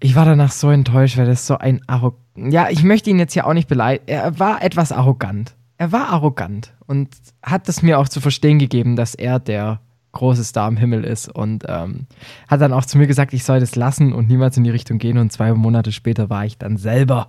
ich 0.00 0.14
war 0.14 0.24
danach 0.24 0.52
so 0.52 0.70
enttäuscht, 0.70 1.18
weil 1.18 1.26
das 1.26 1.46
so 1.46 1.58
ein 1.58 1.80
arrogant. 1.86 2.22
Ja, 2.36 2.68
ich 2.70 2.82
möchte 2.82 3.10
ihn 3.10 3.18
jetzt 3.18 3.32
hier 3.32 3.46
auch 3.46 3.54
nicht 3.54 3.68
beleidigen. 3.68 4.04
Er 4.08 4.38
war 4.38 4.62
etwas 4.62 4.92
arrogant. 4.92 5.54
Er 5.78 5.92
war 5.92 6.08
arrogant 6.08 6.74
und 6.86 7.08
hat 7.42 7.68
es 7.68 7.82
mir 7.82 7.98
auch 7.98 8.08
zu 8.08 8.20
verstehen 8.20 8.58
gegeben, 8.58 8.96
dass 8.96 9.14
er 9.14 9.38
der 9.38 9.80
große 10.12 10.44
Star 10.44 10.68
im 10.68 10.78
Himmel 10.78 11.04
ist 11.04 11.28
und 11.28 11.64
ähm, 11.68 12.06
hat 12.48 12.62
dann 12.62 12.72
auch 12.72 12.86
zu 12.86 12.96
mir 12.96 13.06
gesagt, 13.06 13.34
ich 13.34 13.44
soll 13.44 13.60
das 13.60 13.76
lassen 13.76 14.14
und 14.14 14.28
niemals 14.28 14.56
in 14.56 14.64
die 14.64 14.70
Richtung 14.70 14.98
gehen. 14.98 15.18
Und 15.18 15.30
zwei 15.30 15.52
Monate 15.52 15.92
später 15.92 16.30
war 16.30 16.46
ich 16.46 16.56
dann 16.56 16.78
selber 16.78 17.28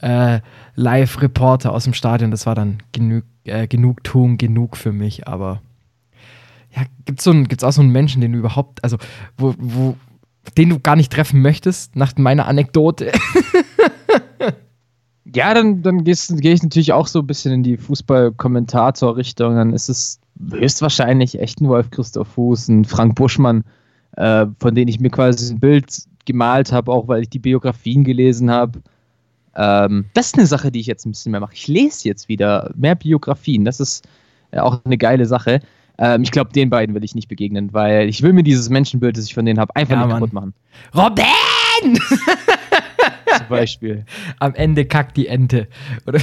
äh, 0.00 0.40
Live-Reporter 0.74 1.72
aus 1.72 1.84
dem 1.84 1.94
Stadion. 1.94 2.32
Das 2.32 2.44
war 2.44 2.56
dann 2.56 2.78
genug, 2.90 3.22
äh, 3.44 3.68
Genugtuung, 3.68 4.36
genug 4.36 4.76
für 4.76 4.90
mich. 4.90 5.28
Aber 5.28 5.62
ja, 6.74 6.82
gibt 7.04 7.20
es 7.20 7.24
so 7.24 7.32
auch 7.66 7.72
so 7.72 7.82
einen 7.82 7.92
Menschen, 7.92 8.20
den 8.20 8.32
du 8.32 8.38
überhaupt, 8.38 8.82
also 8.82 8.96
wo, 9.38 9.54
wo, 9.58 9.96
den 10.56 10.70
du 10.70 10.80
gar 10.80 10.96
nicht 10.96 11.12
treffen 11.12 11.40
möchtest, 11.40 11.94
nach 11.94 12.16
meiner 12.16 12.48
Anekdote? 12.48 13.12
ja, 15.34 15.54
dann, 15.54 15.82
dann 15.82 16.04
gehe 16.04 16.14
ich 16.14 16.62
natürlich 16.62 16.92
auch 16.92 17.06
so 17.06 17.20
ein 17.20 17.26
bisschen 17.26 17.52
in 17.52 17.62
die 17.62 17.76
Fußball-Kommentator-Richtung. 17.76 19.56
Dann 19.56 19.72
ist 19.72 19.88
es 19.88 20.20
höchstwahrscheinlich 20.50 21.38
echt 21.40 21.60
ein 21.60 21.68
Wolf 21.68 21.90
Christoph 21.90 22.28
Fuß, 22.28 22.68
ein 22.68 22.84
Frank 22.84 23.14
Buschmann, 23.14 23.64
äh, 24.16 24.46
von 24.58 24.74
denen 24.74 24.88
ich 24.88 25.00
mir 25.00 25.10
quasi 25.10 25.52
ein 25.52 25.60
Bild 25.60 26.04
gemalt 26.24 26.72
habe, 26.72 26.92
auch 26.92 27.08
weil 27.08 27.22
ich 27.22 27.30
die 27.30 27.38
Biografien 27.38 28.04
gelesen 28.04 28.50
habe. 28.50 28.82
Ähm, 29.56 30.06
das 30.14 30.26
ist 30.26 30.38
eine 30.38 30.46
Sache, 30.46 30.70
die 30.70 30.80
ich 30.80 30.86
jetzt 30.86 31.06
ein 31.06 31.12
bisschen 31.12 31.32
mehr 31.32 31.40
mache. 31.40 31.54
Ich 31.54 31.68
lese 31.68 32.08
jetzt 32.08 32.28
wieder 32.28 32.70
mehr 32.76 32.94
Biografien. 32.94 33.64
Das 33.64 33.80
ist 33.80 34.06
äh, 34.50 34.58
auch 34.58 34.84
eine 34.84 34.98
geile 34.98 35.26
Sache. 35.26 35.60
Ähm, 35.98 36.22
ich 36.22 36.32
glaube, 36.32 36.52
den 36.52 36.70
beiden 36.70 36.94
will 36.94 37.04
ich 37.04 37.14
nicht 37.14 37.28
begegnen, 37.28 37.72
weil 37.72 38.08
ich 38.08 38.22
will 38.22 38.32
mir 38.32 38.42
dieses 38.42 38.68
Menschenbild, 38.68 39.16
das 39.16 39.26
ich 39.26 39.34
von 39.34 39.44
denen 39.44 39.60
habe, 39.60 39.74
einfach 39.76 39.94
ja, 39.94 40.06
nicht 40.06 40.14
kaputt 40.14 40.32
machen. 40.32 40.54
Robin! 40.94 41.24
Zum 43.38 43.46
Beispiel. 43.48 44.04
Am 44.38 44.54
Ende 44.54 44.84
kackt 44.84 45.16
die 45.16 45.26
Ente. 45.26 45.68
Oder 46.06 46.20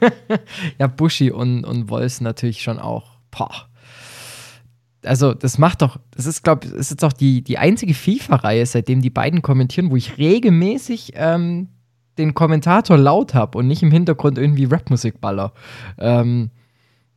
ja, 0.78 0.86
Buschi 0.86 1.30
und, 1.30 1.64
und 1.64 1.88
Wolfs 1.90 2.20
natürlich 2.20 2.62
schon 2.62 2.78
auch. 2.78 3.18
Boah. 3.30 3.68
Also, 5.04 5.32
das 5.32 5.58
macht 5.58 5.82
doch, 5.82 5.98
das 6.10 6.26
ist, 6.26 6.42
glaube 6.42 6.66
ich, 6.66 6.72
ist 6.72 6.90
jetzt 6.90 7.04
auch 7.04 7.12
die, 7.12 7.42
die 7.42 7.58
einzige 7.58 7.94
FIFA-Reihe, 7.94 8.66
seitdem 8.66 9.00
die 9.00 9.10
beiden 9.10 9.42
kommentieren, 9.42 9.90
wo 9.90 9.96
ich 9.96 10.18
regelmäßig 10.18 11.12
ähm, 11.14 11.68
den 12.18 12.34
Kommentator 12.34 12.96
laut 12.96 13.34
habe 13.34 13.58
und 13.58 13.68
nicht 13.68 13.82
im 13.82 13.92
Hintergrund 13.92 14.38
irgendwie 14.38 14.64
Rapmusik 14.64 15.20
baller. 15.20 15.52
Ähm, 15.98 16.50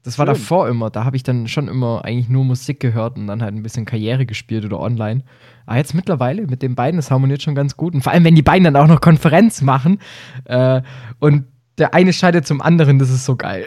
das 0.03 0.17
war 0.17 0.25
davor 0.25 0.67
immer. 0.67 0.89
Da 0.89 1.05
habe 1.05 1.15
ich 1.15 1.23
dann 1.23 1.47
schon 1.47 1.67
immer 1.67 2.03
eigentlich 2.03 2.27
nur 2.27 2.43
Musik 2.43 2.79
gehört 2.79 3.17
und 3.17 3.27
dann 3.27 3.41
halt 3.41 3.53
ein 3.53 3.61
bisschen 3.61 3.85
Karriere 3.85 4.25
gespielt 4.25 4.65
oder 4.65 4.79
online. 4.79 5.23
Aber 5.65 5.77
jetzt 5.77 5.93
mittlerweile 5.93 6.47
mit 6.47 6.61
den 6.61 6.75
beiden, 6.75 6.97
das 6.97 7.11
harmoniert 7.11 7.43
schon 7.43 7.53
ganz 7.53 7.77
gut. 7.77 7.93
Und 7.93 8.01
vor 8.01 8.11
allem, 8.11 8.23
wenn 8.23 8.35
die 8.35 8.41
beiden 8.41 8.63
dann 8.63 8.75
auch 8.75 8.87
noch 8.87 8.99
Konferenz 8.99 9.61
machen 9.61 9.99
äh, 10.45 10.81
und 11.19 11.45
der 11.77 11.93
eine 11.93 12.13
scheidet 12.13 12.47
zum 12.47 12.61
anderen, 12.61 12.99
das 12.99 13.09
ist 13.09 13.25
so 13.25 13.35
geil. 13.35 13.65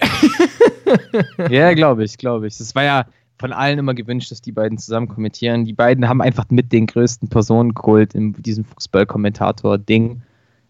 ja, 1.50 1.72
glaube 1.74 2.04
ich, 2.04 2.18
glaube 2.18 2.48
ich. 2.48 2.58
Das 2.58 2.74
war 2.74 2.82
ja 2.82 3.06
von 3.38 3.52
allen 3.52 3.78
immer 3.78 3.94
gewünscht, 3.94 4.30
dass 4.30 4.40
die 4.40 4.52
beiden 4.52 4.78
zusammen 4.78 5.08
kommentieren. 5.08 5.64
Die 5.64 5.72
beiden 5.72 6.08
haben 6.08 6.20
einfach 6.20 6.46
mit 6.50 6.72
den 6.72 6.86
größten 6.86 7.28
Personenkult 7.28 8.14
in 8.14 8.32
diesem 8.34 8.64
Fußballkommentator-Ding. 8.64 10.22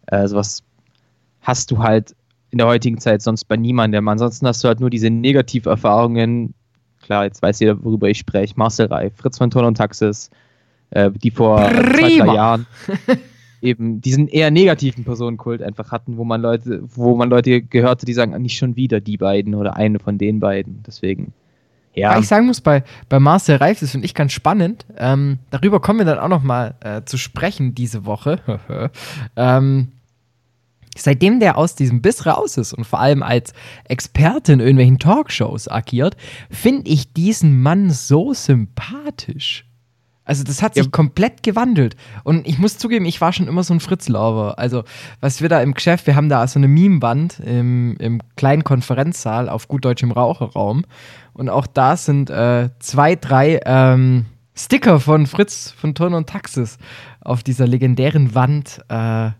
Äh, 0.06 0.28
sowas 0.28 0.62
hast 1.40 1.70
du 1.70 1.78
halt 1.78 2.14
in 2.54 2.58
der 2.58 2.68
heutigen 2.68 2.98
Zeit 2.98 3.20
sonst 3.20 3.46
bei 3.46 3.56
niemandem. 3.56 4.06
Ansonsten 4.06 4.46
hast 4.46 4.62
du 4.62 4.68
halt 4.68 4.78
nur 4.78 4.88
diese 4.88 5.10
Negativerfahrungen. 5.10 6.54
Klar, 7.02 7.24
jetzt 7.24 7.42
weiß 7.42 7.58
jeder, 7.58 7.82
worüber 7.82 8.08
ich 8.08 8.18
spreche. 8.18 8.54
Marcel 8.56 8.86
Reif, 8.86 9.12
Fritz 9.16 9.38
von 9.38 9.50
Ton 9.50 9.64
und 9.64 9.76
Taxis, 9.76 10.30
äh, 10.90 11.10
die 11.10 11.32
vor 11.32 11.58
Prima. 11.58 11.98
zwei, 11.98 12.18
drei 12.18 12.34
Jahren 12.34 12.66
eben 13.60 14.00
diesen 14.00 14.28
eher 14.28 14.52
negativen 14.52 15.02
Personenkult 15.02 15.62
einfach 15.62 15.90
hatten, 15.90 16.16
wo 16.16 16.22
man 16.22 16.40
Leute, 16.40 16.80
wo 16.94 17.16
man 17.16 17.28
Leute 17.28 17.60
gehörte, 17.60 18.06
die 18.06 18.12
sagen, 18.12 18.40
nicht 18.40 18.56
schon 18.56 18.76
wieder 18.76 19.00
die 19.00 19.16
beiden 19.16 19.56
oder 19.56 19.74
eine 19.74 19.98
von 19.98 20.16
den 20.16 20.38
beiden. 20.38 20.84
Deswegen. 20.86 21.32
Ja. 21.92 22.12
Weil 22.14 22.20
ich 22.20 22.28
sagen 22.28 22.46
muss, 22.46 22.60
bei, 22.60 22.84
bei 23.08 23.18
Marcel 23.18 23.56
Reif, 23.56 23.80
das 23.80 23.90
finde 23.90 24.04
ich 24.04 24.14
ganz 24.14 24.30
spannend. 24.30 24.86
Ähm, 24.96 25.40
darüber 25.50 25.80
kommen 25.80 25.98
wir 25.98 26.06
dann 26.06 26.20
auch 26.20 26.28
noch 26.28 26.44
mal 26.44 26.76
äh, 26.82 27.02
zu 27.04 27.16
sprechen 27.16 27.74
diese 27.74 28.06
Woche. 28.06 28.38
ähm, 29.36 29.88
Seitdem 30.96 31.40
der 31.40 31.58
aus 31.58 31.74
diesem 31.74 32.02
Biss 32.02 32.26
raus 32.26 32.56
ist 32.56 32.72
und 32.72 32.84
vor 32.84 33.00
allem 33.00 33.22
als 33.22 33.52
Experte 33.84 34.52
in 34.52 34.60
irgendwelchen 34.60 34.98
Talkshows 34.98 35.70
agiert, 35.70 36.16
finde 36.50 36.90
ich 36.90 37.12
diesen 37.12 37.60
Mann 37.62 37.90
so 37.90 38.32
sympathisch. 38.34 39.66
Also 40.24 40.42
das 40.42 40.62
hat 40.62 40.74
sich 40.74 40.84
ja. 40.84 40.90
komplett 40.90 41.42
gewandelt. 41.42 41.96
Und 42.22 42.46
ich 42.46 42.58
muss 42.58 42.78
zugeben, 42.78 43.04
ich 43.04 43.20
war 43.20 43.32
schon 43.32 43.46
immer 43.46 43.62
so 43.62 43.74
ein 43.74 43.80
Fritz-Lover. 43.80 44.58
Also 44.58 44.84
was 45.20 45.42
wir 45.42 45.48
da 45.48 45.60
im 45.60 45.74
Geschäft, 45.74 46.06
wir 46.06 46.16
haben 46.16 46.30
da 46.30 46.46
so 46.46 46.58
eine 46.58 46.68
Meme-Wand 46.68 47.40
im, 47.40 47.96
im 47.98 48.22
kleinen 48.36 48.64
Konferenzsaal 48.64 49.48
auf 49.48 49.68
gut 49.68 49.84
deutschem 49.84 50.10
Raucherraum. 50.12 50.84
Und 51.34 51.50
auch 51.50 51.66
da 51.66 51.96
sind 51.96 52.30
äh, 52.30 52.70
zwei, 52.78 53.16
drei 53.16 53.60
ähm, 53.66 54.24
Sticker 54.54 54.98
von 55.00 55.26
Fritz, 55.26 55.72
von 55.72 55.94
Turn 55.94 56.14
und 56.14 56.28
Taxis 56.28 56.78
auf 57.20 57.42
dieser 57.42 57.66
legendären 57.66 58.34
Wand 58.34 58.80
äh, 58.88 59.30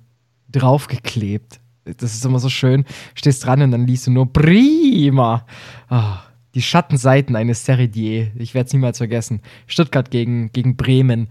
draufgeklebt. 0.54 1.60
Das 1.84 2.14
ist 2.14 2.24
immer 2.24 2.38
so 2.38 2.48
schön. 2.48 2.84
Stehst 3.14 3.44
dran 3.44 3.62
und 3.62 3.70
dann 3.70 3.86
liest 3.86 4.06
du 4.06 4.10
nur 4.10 4.32
Prima. 4.32 5.44
Oh, 5.90 6.16
die 6.54 6.62
Schattenseiten 6.62 7.36
eines 7.36 7.64
Seridier. 7.64 8.30
Ich 8.36 8.54
werde 8.54 8.68
es 8.68 8.72
niemals 8.72 8.98
vergessen. 8.98 9.42
Stuttgart 9.66 10.10
gegen, 10.10 10.50
gegen 10.52 10.76
Bremen. 10.76 11.28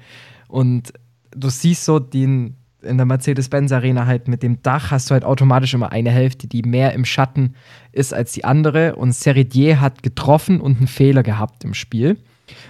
Und 0.47 0.93
du 1.31 1.49
siehst 1.49 1.85
so 1.85 1.99
den, 1.99 2.57
in 2.83 2.97
der 2.97 3.05
Mercedes-Benz 3.05 3.71
Arena 3.71 4.05
halt 4.05 4.27
mit 4.27 4.43
dem 4.43 4.61
Dach 4.61 4.91
hast 4.91 5.09
du 5.09 5.13
halt 5.13 5.23
automatisch 5.23 5.73
immer 5.73 5.91
eine 5.91 6.11
Hälfte, 6.11 6.47
die 6.47 6.61
mehr 6.61 6.93
im 6.93 7.05
Schatten 7.05 7.55
ist 7.91 8.13
als 8.13 8.33
die 8.33 8.43
andere. 8.43 8.95
Und 8.95 9.13
Seridier 9.13 9.81
hat 9.81 10.03
getroffen 10.03 10.59
und 10.59 10.77
einen 10.77 10.87
Fehler 10.87 11.23
gehabt 11.23 11.63
im 11.63 11.73
Spiel 11.73 12.17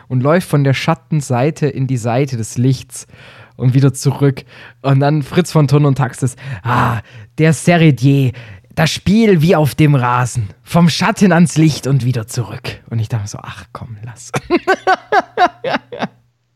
und 0.07 0.21
läuft 0.21 0.47
von 0.47 0.63
der 0.63 0.73
Schattenseite 0.73 1.67
in 1.67 1.87
die 1.87 1.97
Seite 1.97 2.37
des 2.37 2.57
Lichts 2.57 3.07
und 3.55 3.73
wieder 3.73 3.93
zurück. 3.93 4.43
Und 4.81 4.99
dann 4.99 5.23
Fritz 5.23 5.51
von 5.51 5.67
Ton 5.67 5.85
und 5.85 5.97
Taxis. 5.97 6.35
Ah, 6.63 7.01
der 7.37 7.53
Seredier. 7.53 8.31
Das 8.75 8.89
Spiel 8.89 9.41
wie 9.41 9.55
auf 9.55 9.75
dem 9.75 9.93
Rasen. 9.93 10.49
Vom 10.63 10.89
Schatten 10.89 11.31
ans 11.31 11.57
Licht 11.57 11.85
und 11.85 12.05
wieder 12.05 12.27
zurück. 12.27 12.81
Und 12.89 12.99
ich 12.99 13.07
dachte 13.07 13.27
so, 13.27 13.37
ach 13.41 13.65
komm, 13.71 13.97
lass. 14.03 14.31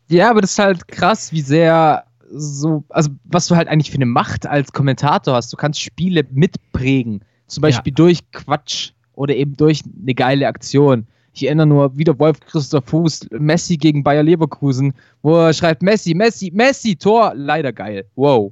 ja, 0.09 0.29
aber 0.31 0.41
das 0.41 0.51
ist 0.51 0.59
halt 0.59 0.87
krass, 0.87 1.31
wie 1.31 1.41
sehr 1.41 2.05
so, 2.31 2.83
also 2.89 3.11
was 3.23 3.47
du 3.47 3.55
halt 3.55 3.67
eigentlich 3.67 3.91
für 3.91 3.97
eine 3.97 4.05
Macht 4.05 4.47
als 4.47 4.73
Kommentator 4.73 5.35
hast. 5.35 5.53
Du 5.53 5.57
kannst 5.57 5.79
Spiele 5.79 6.25
mitprägen. 6.31 7.23
Zum 7.45 7.61
Beispiel 7.61 7.91
ja. 7.91 7.95
durch 7.95 8.31
Quatsch 8.31 8.91
oder 9.13 9.35
eben 9.35 9.55
durch 9.55 9.81
eine 10.01 10.13
geile 10.13 10.47
Aktion. 10.47 11.07
Ich 11.37 11.45
erinnere 11.45 11.67
nur 11.67 11.95
wieder 11.95 12.17
Wolf 12.17 12.39
Christoph 12.39 12.85
Fuß, 12.85 13.27
Messi 13.37 13.77
gegen 13.77 14.03
Bayer 14.03 14.23
Leverkusen, 14.23 14.95
wo 15.21 15.35
er 15.35 15.53
schreibt 15.53 15.83
Messi, 15.83 16.15
Messi, 16.15 16.51
Messi, 16.51 16.95
Tor, 16.95 17.33
leider 17.35 17.71
geil. 17.71 18.05
Wow. 18.15 18.51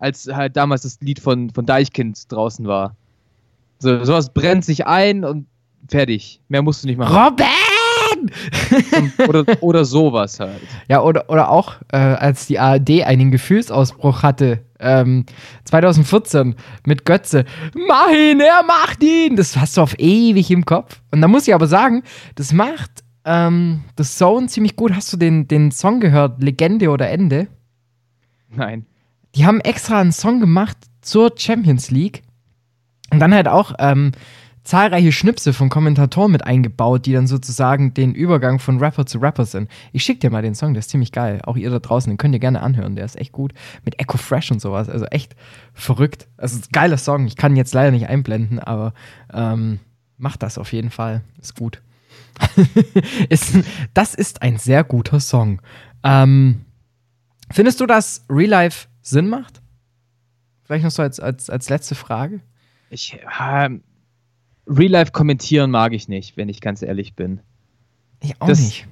Als 0.00 0.26
halt 0.26 0.56
damals 0.56 0.82
das 0.82 1.00
Lied 1.00 1.20
von, 1.20 1.50
von 1.50 1.64
Deichkind 1.64 2.32
draußen 2.32 2.66
war. 2.66 2.96
So, 3.78 4.04
sowas 4.04 4.34
brennt 4.34 4.64
sich 4.64 4.88
ein 4.88 5.24
und 5.24 5.46
fertig. 5.86 6.40
Mehr 6.48 6.62
musst 6.62 6.82
du 6.82 6.88
nicht 6.88 6.98
machen. 6.98 7.14
Robin! 8.22 9.12
oder, 9.28 9.44
oder 9.62 9.84
sowas 9.84 10.40
halt. 10.40 10.60
Ja, 10.88 11.02
oder, 11.02 11.28
oder 11.28 11.50
auch, 11.50 11.74
äh, 11.92 11.96
als 11.96 12.46
die 12.46 12.58
ARD 12.58 13.04
einen 13.04 13.30
Gefühlsausbruch 13.30 14.22
hatte, 14.22 14.60
ähm, 14.78 15.24
2014 15.64 16.54
mit 16.86 17.04
Götze. 17.04 17.44
Mach 17.74 18.10
ihn, 18.10 18.40
er 18.40 18.62
macht 18.64 19.02
ihn! 19.02 19.36
Das 19.36 19.56
hast 19.56 19.76
du 19.76 19.80
auf 19.80 19.98
ewig 19.98 20.50
im 20.50 20.64
Kopf. 20.64 21.00
Und 21.10 21.20
da 21.20 21.28
muss 21.28 21.46
ich 21.46 21.54
aber 21.54 21.66
sagen, 21.66 22.02
das 22.34 22.52
macht 22.52 22.90
ähm, 23.24 23.84
das 23.96 24.16
Zone 24.16 24.48
ziemlich 24.48 24.76
gut. 24.76 24.94
Hast 24.94 25.12
du 25.12 25.16
den, 25.16 25.46
den 25.48 25.70
Song 25.70 26.00
gehört, 26.00 26.42
Legende 26.42 26.90
oder 26.90 27.08
Ende? 27.08 27.46
Nein. 28.50 28.86
Die 29.34 29.46
haben 29.46 29.60
extra 29.60 30.00
einen 30.00 30.12
Song 30.12 30.40
gemacht 30.40 30.76
zur 31.00 31.32
Champions 31.36 31.90
League. 31.90 32.22
Und 33.10 33.20
dann 33.20 33.34
halt 33.34 33.46
auch 33.46 33.74
ähm, 33.78 34.12
zahlreiche 34.64 35.12
Schnipse 35.12 35.52
von 35.52 35.68
Kommentatoren 35.68 36.30
mit 36.30 36.44
eingebaut, 36.44 37.06
die 37.06 37.12
dann 37.12 37.26
sozusagen 37.26 37.94
den 37.94 38.14
Übergang 38.14 38.58
von 38.58 38.78
Rapper 38.78 39.06
zu 39.06 39.18
Rapper 39.18 39.44
sind. 39.44 39.70
Ich 39.92 40.04
schick 40.04 40.20
dir 40.20 40.30
mal 40.30 40.42
den 40.42 40.54
Song, 40.54 40.74
der 40.74 40.80
ist 40.80 40.90
ziemlich 40.90 41.12
geil. 41.12 41.40
Auch 41.44 41.56
ihr 41.56 41.70
da 41.70 41.80
draußen, 41.80 42.10
den 42.10 42.16
könnt 42.16 42.34
ihr 42.34 42.38
gerne 42.38 42.60
anhören, 42.60 42.94
der 42.94 43.04
ist 43.04 43.18
echt 43.18 43.32
gut. 43.32 43.52
Mit 43.84 43.98
Echo 44.00 44.18
Fresh 44.18 44.50
und 44.50 44.60
sowas, 44.60 44.88
also 44.88 45.04
echt 45.06 45.34
verrückt. 45.74 46.28
Also 46.36 46.60
geiler 46.70 46.98
Song, 46.98 47.26
ich 47.26 47.36
kann 47.36 47.52
ihn 47.52 47.56
jetzt 47.56 47.74
leider 47.74 47.90
nicht 47.90 48.08
einblenden, 48.08 48.60
aber 48.60 48.94
ähm, 49.32 49.80
macht 50.16 50.42
das 50.42 50.58
auf 50.58 50.72
jeden 50.72 50.90
Fall, 50.90 51.22
ist 51.40 51.56
gut. 51.56 51.82
das 53.94 54.14
ist 54.14 54.42
ein 54.42 54.58
sehr 54.58 54.84
guter 54.84 55.18
Song. 55.18 55.60
Ähm, 56.04 56.64
findest 57.50 57.80
du, 57.80 57.86
dass 57.86 58.24
Real 58.28 58.50
Life 58.50 58.88
Sinn 59.00 59.28
macht? 59.28 59.60
Vielleicht 60.64 60.84
noch 60.84 60.90
so 60.92 61.02
als, 61.02 61.18
als, 61.18 61.50
als 61.50 61.68
letzte 61.68 61.94
Frage. 61.94 62.40
Ich, 62.90 63.18
äh, 63.38 63.70
Real 64.66 64.90
Life 64.90 65.12
kommentieren 65.12 65.70
mag 65.70 65.92
ich 65.92 66.08
nicht, 66.08 66.36
wenn 66.36 66.48
ich 66.48 66.60
ganz 66.60 66.82
ehrlich 66.82 67.14
bin. 67.14 67.40
Ich 68.20 68.40
auch 68.40 68.46
das, 68.46 68.60
nicht. 68.60 68.86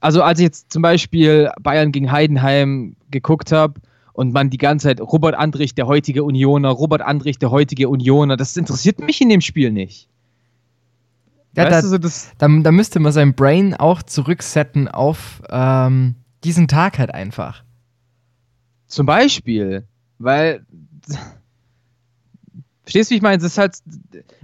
Also 0.00 0.22
als 0.22 0.38
ich 0.38 0.44
jetzt 0.44 0.72
zum 0.72 0.82
Beispiel 0.82 1.50
Bayern 1.60 1.92
gegen 1.92 2.12
Heidenheim 2.12 2.96
geguckt 3.10 3.50
habe 3.52 3.80
und 4.12 4.32
man 4.32 4.50
die 4.50 4.58
ganze 4.58 4.88
Zeit 4.88 5.00
Robert 5.00 5.34
Andrich, 5.34 5.74
der 5.74 5.86
heutige 5.86 6.24
Unioner, 6.24 6.70
Robert 6.70 7.02
Andrich, 7.02 7.38
der 7.38 7.50
heutige 7.50 7.88
Unioner, 7.88 8.36
das 8.36 8.56
interessiert 8.56 9.00
mich 9.00 9.20
in 9.20 9.28
dem 9.28 9.40
Spiel 9.40 9.72
nicht. 9.72 10.08
Ja, 11.56 11.70
da, 11.70 11.82
so, 11.82 11.96
das 11.96 12.32
da, 12.36 12.48
da, 12.48 12.70
müsste 12.70 13.00
man 13.00 13.12
sein 13.12 13.34
Brain 13.34 13.74
auch 13.74 14.02
zurücksetzen 14.02 14.88
auf 14.88 15.42
ähm, 15.48 16.14
diesen 16.44 16.68
Tag 16.68 16.98
halt 16.98 17.14
einfach. 17.14 17.64
Zum 18.86 19.06
Beispiel, 19.06 19.88
weil 20.18 20.66
Verstehst 22.86 23.10
du, 23.10 23.14
wie 23.14 23.16
ich 23.16 23.22
meine? 23.22 23.38
Es 23.38 23.42
ist 23.42 23.58
halt, 23.58 23.78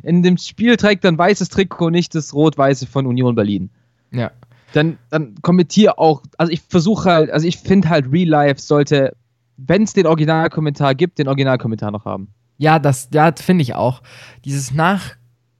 in 0.02 0.24
dem 0.24 0.36
Spiel 0.36 0.76
trägt 0.76 1.04
dann 1.04 1.16
weißes 1.16 1.48
Trikot 1.48 1.90
nicht 1.90 2.12
das 2.16 2.34
rot-weiße 2.34 2.88
von 2.88 3.06
Union 3.06 3.36
Berlin. 3.36 3.70
Ja. 4.10 4.32
Dann, 4.72 4.98
dann 5.10 5.36
kommentiere 5.42 5.96
auch, 5.96 6.24
also 6.38 6.50
ich 6.50 6.60
versuche 6.68 7.08
halt, 7.08 7.30
also 7.30 7.46
ich 7.46 7.58
finde 7.58 7.88
halt 7.88 8.10
Real 8.10 8.28
Life 8.28 8.60
sollte, 8.60 9.14
wenn 9.58 9.84
es 9.84 9.92
den 9.92 10.06
Originalkommentar 10.06 10.96
gibt, 10.96 11.20
den 11.20 11.28
Originalkommentar 11.28 11.92
noch 11.92 12.04
haben. 12.04 12.34
Ja, 12.58 12.80
das, 12.80 13.10
ja, 13.12 13.32
finde 13.32 13.62
ich 13.62 13.76
auch. 13.76 14.02
Dieses 14.44 14.74
Nach, 14.74 15.14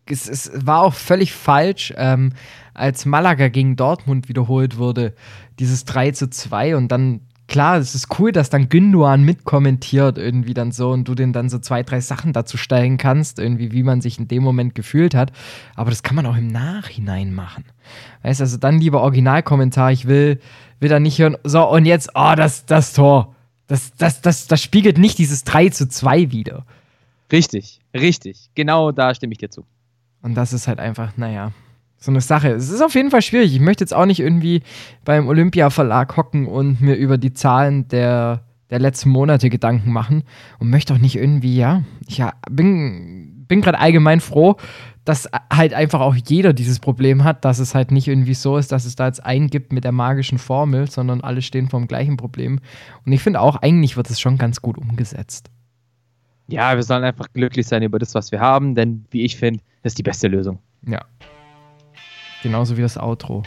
es, 0.07 0.29
es 0.29 0.51
war 0.67 0.83
auch 0.83 0.95
völlig 0.95 1.33
falsch, 1.33 1.95
ähm, 1.97 2.33
als 2.75 3.07
Malaga 3.07 3.47
gegen 3.47 3.77
Dortmund 3.77 4.29
wiederholt 4.29 4.77
wurde, 4.77 5.15
dieses 5.61 5.85
3 5.85 6.11
zu 6.11 6.29
2 6.29 6.75
und 6.75 6.89
dann 6.89 7.21
klar, 7.53 7.77
es 7.77 7.95
ist 7.95 8.19
cool, 8.19 8.33
dass 8.33 8.51
dann 8.51 8.69
Günduan 8.69 9.23
mitkommentiert 9.23 10.19
irgendwie 10.19 10.55
dann 10.55 10.73
so 10.73 10.91
und 10.91 11.07
du 11.07 11.15
den 11.15 11.33
dann 11.33 11.51
so 11.51 11.59
zwei, 11.59 11.83
drei 11.83 12.01
Sachen 12.01 12.33
dazu 12.33 12.57
stellen 12.57 12.97
kannst, 12.97 13.39
irgendwie, 13.39 13.73
wie 13.73 13.83
man 13.83 14.01
sich 14.01 14.19
in 14.19 14.27
dem 14.27 14.43
Moment 14.43 14.75
gefühlt 14.75 15.15
hat. 15.15 15.33
Aber 15.77 15.91
das 15.91 16.03
kann 16.03 16.17
man 16.17 16.27
auch 16.27 16.37
im 16.37 16.49
Nachhinein 16.49 17.35
machen. 17.35 17.65
Weißt 18.23 18.41
du, 18.41 18.45
also 18.45 18.57
dann 18.57 18.81
lieber 18.81 19.03
Originalkommentar, 19.03 19.93
ich 19.93 20.09
will, 20.09 20.41
will 20.81 20.89
da 20.89 20.99
nicht 20.99 21.19
hören, 21.19 21.37
so 21.45 21.69
und 21.71 21.85
jetzt, 21.85 22.11
oh, 22.15 22.33
das, 22.35 22.65
das 22.67 22.95
Tor. 22.95 23.37
Das, 23.69 23.93
das, 23.95 24.23
das, 24.23 24.47
das 24.49 24.63
spiegelt 24.63 24.99
nicht 24.99 25.19
dieses 25.19 25.45
3 25.45 25.69
zu 25.69 25.89
2 25.89 26.33
wieder. 26.33 26.65
Richtig, 27.31 27.81
richtig. 27.95 28.49
Genau 28.55 28.93
da 28.93 29.15
stimme 29.15 29.33
ich 29.33 29.39
dir 29.39 29.51
zu. 29.51 29.65
Und 30.23 30.35
das 30.35 30.53
ist 30.53 30.69
halt 30.69 30.81
einfach, 30.81 31.17
naja, 31.17 31.53
so 32.03 32.11
eine 32.11 32.21
Sache. 32.21 32.49
Es 32.49 32.69
ist 32.69 32.83
auf 32.83 32.95
jeden 32.95 33.11
Fall 33.11 33.23
schwierig. 33.23 33.55
Ich 33.55 33.61
möchte 33.61 33.85
jetzt 33.85 33.95
auch 33.95 34.07
nicht 34.07 34.21
irgendwie 34.21 34.63
beim 35.05 35.29
Olympia-Verlag 35.29 36.17
hocken 36.17 36.47
und 36.47 36.81
mir 36.81 36.97
über 36.97 37.17
die 37.17 37.33
Zahlen 37.33 37.87
der, 37.89 38.43
der 38.71 38.81
letzten 38.81 39.11
Monate 39.11 39.51
Gedanken 39.51 39.93
machen 39.93 40.25
und 40.59 40.69
möchte 40.69 40.95
auch 40.95 40.99
nicht 40.99 41.17
irgendwie, 41.17 41.57
ja, 41.57 41.83
ich 42.09 42.19
ja, 42.19 42.33
bin, 42.51 43.45
bin 43.47 43.61
gerade 43.61 43.79
allgemein 43.79 44.21
froh, 44.21 44.57
dass 45.05 45.29
halt 45.53 45.75
einfach 45.75 46.01
auch 46.01 46.15
jeder 46.15 46.53
dieses 46.53 46.81
Problem 46.81 47.23
hat, 47.23 47.45
dass 47.45 47.61
es 47.61 47.75
halt 47.75 47.93
nicht 47.93 48.09
irgendwie 48.09 48.35
so 48.35 48.57
ist, 48.57 48.73
dass 48.73 48.85
es 48.85 48.97
da 48.97 49.07
jetzt 49.07 49.25
einen 49.25 49.49
gibt 49.49 49.73
mit 49.73 49.85
der 49.85 49.93
magischen 49.93 50.39
Formel, 50.39 50.91
sondern 50.91 51.21
alle 51.21 51.43
stehen 51.43 51.69
vor 51.69 51.81
dem 51.81 51.89
gleichen 51.89 52.17
Problem. 52.17 52.59
Und 53.07 53.13
ich 53.13 53.23
finde 53.23 53.41
auch, 53.41 53.57
eigentlich 53.57 53.97
wird 53.97 54.11
es 54.11 54.21
schon 54.21 54.39
ganz 54.39 54.61
gut 54.61 54.77
umgesetzt. 54.77 55.51
Ja, 56.49 56.75
wir 56.75 56.83
sollen 56.83 57.05
einfach 57.05 57.27
glücklich 57.33 57.67
sein 57.67 57.83
über 57.83 57.99
das, 57.99 58.15
was 58.15 58.33
wir 58.33 58.41
haben, 58.41 58.75
denn 58.75 59.05
wie 59.11 59.23
ich 59.23 59.37
finde, 59.37 59.61
das 59.83 59.93
ist 59.93 59.99
die 59.99 60.03
beste 60.03 60.29
Lösung. 60.29 60.59
Ja, 60.87 61.05
Genauso 62.43 62.77
wie 62.77 62.83
das 62.83 62.99
Outro. 62.99 63.43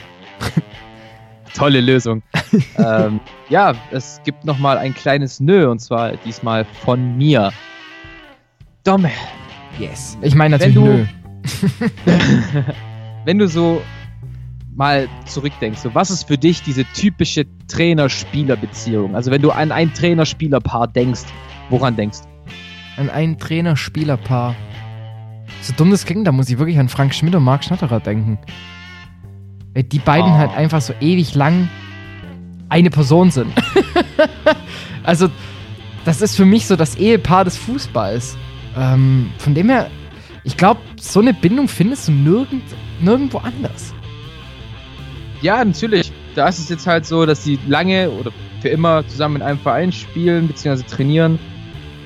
Tolle 1.54 1.82
Lösung. 1.82 2.22
ähm, 2.78 3.20
ja, 3.50 3.74
es 3.92 4.22
gibt 4.26 4.44
noch 4.46 4.60
mal 4.60 4.78
ein 4.78 4.94
kleines 4.94 5.40
Nö 5.40 5.70
und 5.70 5.80
zwar 5.80 6.18
diesmal 6.18 6.66
von 6.66 7.18
mir. 7.18 7.52
Domme. 8.84 9.12
Yes. 9.80 10.18
Ich 10.22 10.36
meine 10.36 10.58
natürlich 10.58 10.76
wenn 10.76 10.84
du, 10.84 12.12
Nö. 12.12 12.64
wenn 13.26 13.40
du 13.40 13.48
so 13.48 13.82
mal 14.76 15.08
zurückdenkst, 15.26 15.80
so 15.80 15.96
was 15.96 16.10
ist 16.10 16.28
für 16.28 16.38
dich 16.38 16.62
diese 16.62 16.84
typische 16.94 17.46
Trainer-Spieler-Beziehung? 17.68 19.16
Also 19.16 19.32
wenn 19.32 19.42
du 19.42 19.52
an 19.52 19.72
ein 19.72 19.94
Trainer-Spieler-Paar 19.94 20.88
denkst, 20.88 21.24
woran 21.70 21.96
denkst 21.96 22.20
du? 22.22 23.02
An 23.02 23.10
ein 23.10 23.38
Trainer-Spieler-Paar. 23.38 24.56
So 25.62 25.74
dumm 25.78 25.92
das 25.92 26.06
klingt, 26.06 26.28
da 26.28 26.32
muss 26.32 26.50
ich 26.50 26.58
wirklich 26.58 26.78
an 26.78 26.90
Frank 26.90 27.14
Schmidt 27.14 27.36
und 27.36 27.44
Marc 27.44 27.64
Schnatterer 27.64 28.00
denken. 28.02 28.38
Weil 29.76 29.84
die 29.84 30.00
beiden 30.00 30.32
oh. 30.32 30.38
halt 30.38 30.56
einfach 30.56 30.82
so 30.82 30.94
ewig 31.02 31.36
lang 31.36 31.70
eine 32.70 32.90
Person 32.90 33.30
sind. 33.30 33.54
also, 35.04 35.30
das 36.06 36.22
ist 36.22 36.36
für 36.36 36.46
mich 36.46 36.66
so 36.66 36.76
das 36.76 36.96
Ehepaar 36.96 37.44
des 37.44 37.58
Fußballs. 37.58 38.38
Ähm, 38.78 39.32
von 39.38 39.54
dem 39.54 39.70
her, 39.70 39.92
ich 40.44 40.58
glaube, 40.58 40.80
so 41.00 41.20
eine 41.20 41.34
Bindung 41.34 41.68
findest 41.68 42.08
du 42.08 42.14
nirgend, 42.14 42.64
nirgendwo 43.02 43.40
anders. 43.40 43.94
Ja, 45.42 45.64
natürlich. 45.64 46.12
Da 46.36 46.48
ist 46.48 46.60
es 46.60 46.70
jetzt 46.70 46.88
halt 46.88 47.06
so, 47.06 47.26
dass 47.26 47.44
sie 47.44 47.60
lange 47.68 48.10
oder 48.10 48.32
für 48.62 48.70
immer 48.70 49.06
zusammen 49.08 49.38
in 49.38 49.42
einem 49.42 49.60
Verein 49.60 49.92
spielen 49.92 50.48
bzw. 50.48 50.84
trainieren. 50.84 51.38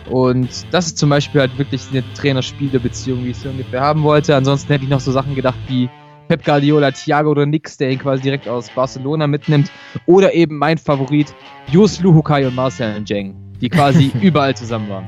Und 0.10 0.66
das 0.72 0.88
ist 0.88 0.98
zum 0.98 1.10
Beispiel 1.10 1.42
halt 1.42 1.56
wirklich 1.60 1.84
eine 1.92 2.04
Trainer-Spieler-Beziehung, 2.16 3.24
wie 3.24 3.30
ich 3.30 3.38
sie 3.38 3.48
ungefähr 3.48 3.82
haben 3.82 4.02
wollte. 4.02 4.36
Ansonsten 4.36 4.74
hätte 4.74 4.84
ich 4.84 4.90
noch 4.90 5.00
so 5.00 5.12
Sachen 5.12 5.36
gedacht 5.36 5.58
wie 5.68 5.88
Pep 6.30 6.46
Guardiola, 6.46 6.92
Thiago 6.92 7.32
oder 7.32 7.48
Nix, 7.48 7.76
der 7.78 7.90
ihn 7.90 7.98
quasi 7.98 8.22
direkt 8.22 8.48
aus 8.48 8.70
Barcelona 8.70 9.26
mitnimmt. 9.26 9.72
Oder 10.06 10.32
eben 10.36 10.60
mein 10.60 10.78
Favorit, 10.78 11.34
Jus 11.72 12.00
Luhukai 12.02 12.46
und 12.46 12.54
Marcel 12.54 13.02
Njeng, 13.02 13.36
die 13.60 13.68
quasi 13.68 14.12
überall 14.22 14.56
zusammen 14.56 14.90
waren. 14.90 15.08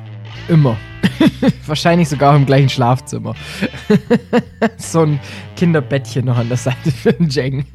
Immer. 0.49 0.75
Wahrscheinlich 1.67 2.09
sogar 2.09 2.35
im 2.35 2.47
gleichen 2.47 2.69
Schlafzimmer. 2.69 3.35
so 4.77 5.01
ein 5.01 5.19
Kinderbettchen 5.55 6.25
noch 6.25 6.37
an 6.37 6.47
der 6.47 6.57
Seite 6.57 6.89
für 6.91 7.13
Njeng. 7.19 7.65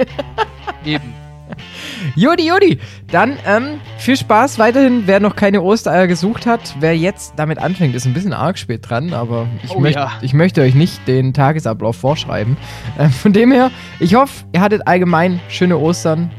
Eben. 0.85 1.26
Jodi, 2.17 2.49
Jodi. 2.49 2.79
Dann 3.11 3.37
ähm, 3.47 3.81
viel 3.99 4.17
Spaß 4.17 4.59
weiterhin. 4.59 5.03
Wer 5.07 5.21
noch 5.21 5.37
keine 5.37 5.63
Ostereier 5.63 6.07
gesucht 6.07 6.47
hat, 6.47 6.75
wer 6.81 6.97
jetzt 6.97 7.35
damit 7.37 7.59
anfängt, 7.59 7.95
ist 7.95 8.07
ein 8.07 8.15
bisschen 8.15 8.33
arg 8.33 8.59
spät 8.59 8.89
dran, 8.89 9.13
aber 9.13 9.47
ich, 9.63 9.71
oh, 9.71 9.81
möcht, 9.81 9.97
ja. 9.97 10.13
ich 10.23 10.35
möchte 10.35 10.63
euch 10.63 10.75
nicht 10.75 11.07
den 11.07 11.33
Tagesablauf 11.33 11.97
vorschreiben. 11.97 12.57
Äh, 12.99 13.09
von 13.09 13.33
dem 13.33 13.53
her, 13.53 13.71
ich 14.01 14.15
hoffe, 14.15 14.45
ihr 14.53 14.61
hattet 14.61 14.87
allgemein 14.87 15.41
schöne 15.49 15.79
Ostern. 15.79 16.31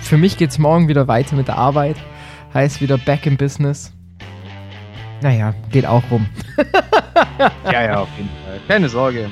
Für 0.00 0.16
mich 0.16 0.36
geht 0.36 0.50
es 0.50 0.58
morgen 0.58 0.88
wieder 0.88 1.08
weiter 1.08 1.36
mit 1.36 1.48
der 1.48 1.56
Arbeit. 1.56 1.96
Heißt 2.54 2.80
wieder 2.80 2.98
back 2.98 3.26
in 3.26 3.36
business. 3.36 3.92
Naja, 5.20 5.54
geht 5.70 5.84
auch 5.84 6.02
rum. 6.10 6.26
ja, 7.64 7.82
ja, 7.84 8.00
auf 8.00 8.08
jeden 8.16 8.30
Fall. 8.44 8.60
Keine 8.68 8.88
Sorge. 8.88 9.30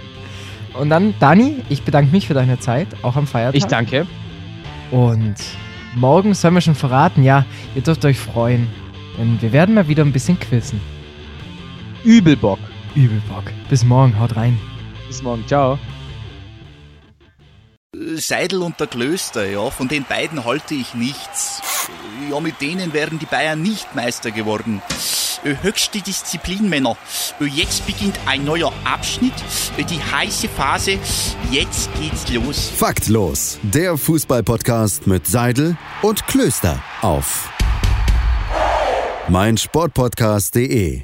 Und 0.79 0.91
dann, 0.91 1.15
Dani, 1.21 1.62
ich 1.69 1.83
bedanke 1.83 2.12
mich 2.12 2.27
für 2.27 2.35
deine 2.35 2.59
Zeit, 2.59 2.89
auch 3.03 3.17
am 3.17 3.27
Feiertag. 3.27 3.55
Ich 3.55 3.65
danke. 3.65 4.07
Und 4.90 5.37
morgen 5.94 6.35
sollen 6.35 6.55
wir 6.55 6.61
schon 6.61 6.75
verraten, 6.75 7.22
ja, 7.22 7.44
ihr 7.75 7.83
dürft 7.83 8.05
euch 8.05 8.18
freuen. 8.18 8.68
Denn 9.18 9.40
wir 9.40 9.53
werden 9.53 9.75
mal 9.75 9.88
wieder 9.88 10.05
ein 10.05 10.12
bisschen 10.12 10.38
quizzen. 10.38 10.81
Übelbock. 12.05 12.59
Übelbock. 12.94 13.44
Bis 13.68 13.85
morgen, 13.85 14.18
haut 14.18 14.37
rein. 14.37 14.59
Bis 15.09 15.22
morgen, 15.22 15.44
ciao. 15.46 15.79
Seidel 18.16 18.62
und 18.62 18.79
der 18.79 18.87
Klöster, 18.87 19.49
ja, 19.49 19.70
von 19.70 19.88
den 19.88 20.05
beiden 20.05 20.44
halte 20.44 20.75
ich 20.75 20.94
nichts. 20.94 21.62
Ja, 22.31 22.40
mit 22.40 22.61
denen 22.61 22.92
wären 22.92 23.18
die 23.18 23.27
Bayern 23.27 23.62
nicht 23.62 23.94
Meister 23.94 24.31
geworden. 24.31 24.83
Äh, 25.47 25.55
höchste 25.63 26.01
Disziplin, 26.01 26.69
Männer. 26.69 26.97
Äh, 27.41 27.45
jetzt 27.45 27.87
beginnt 27.87 28.19
ein 28.27 28.45
neuer 28.45 28.73
Abschnitt, 28.85 29.35
äh, 29.77 29.85
die 29.85 30.03
heiße 30.03 30.49
Phase. 30.49 30.99
Jetzt 31.53 31.89
geht's 32.01 32.29
los. 32.33 32.69
Faktlos, 32.77 33.59
der 33.63 33.97
Fußballpodcast 33.97 35.07
mit 35.07 35.29
Seidel 35.29 35.77
und 36.03 36.27
Klöster 36.27 36.83
auf 37.01 37.49
meinsportpodcast.de. 39.29 41.03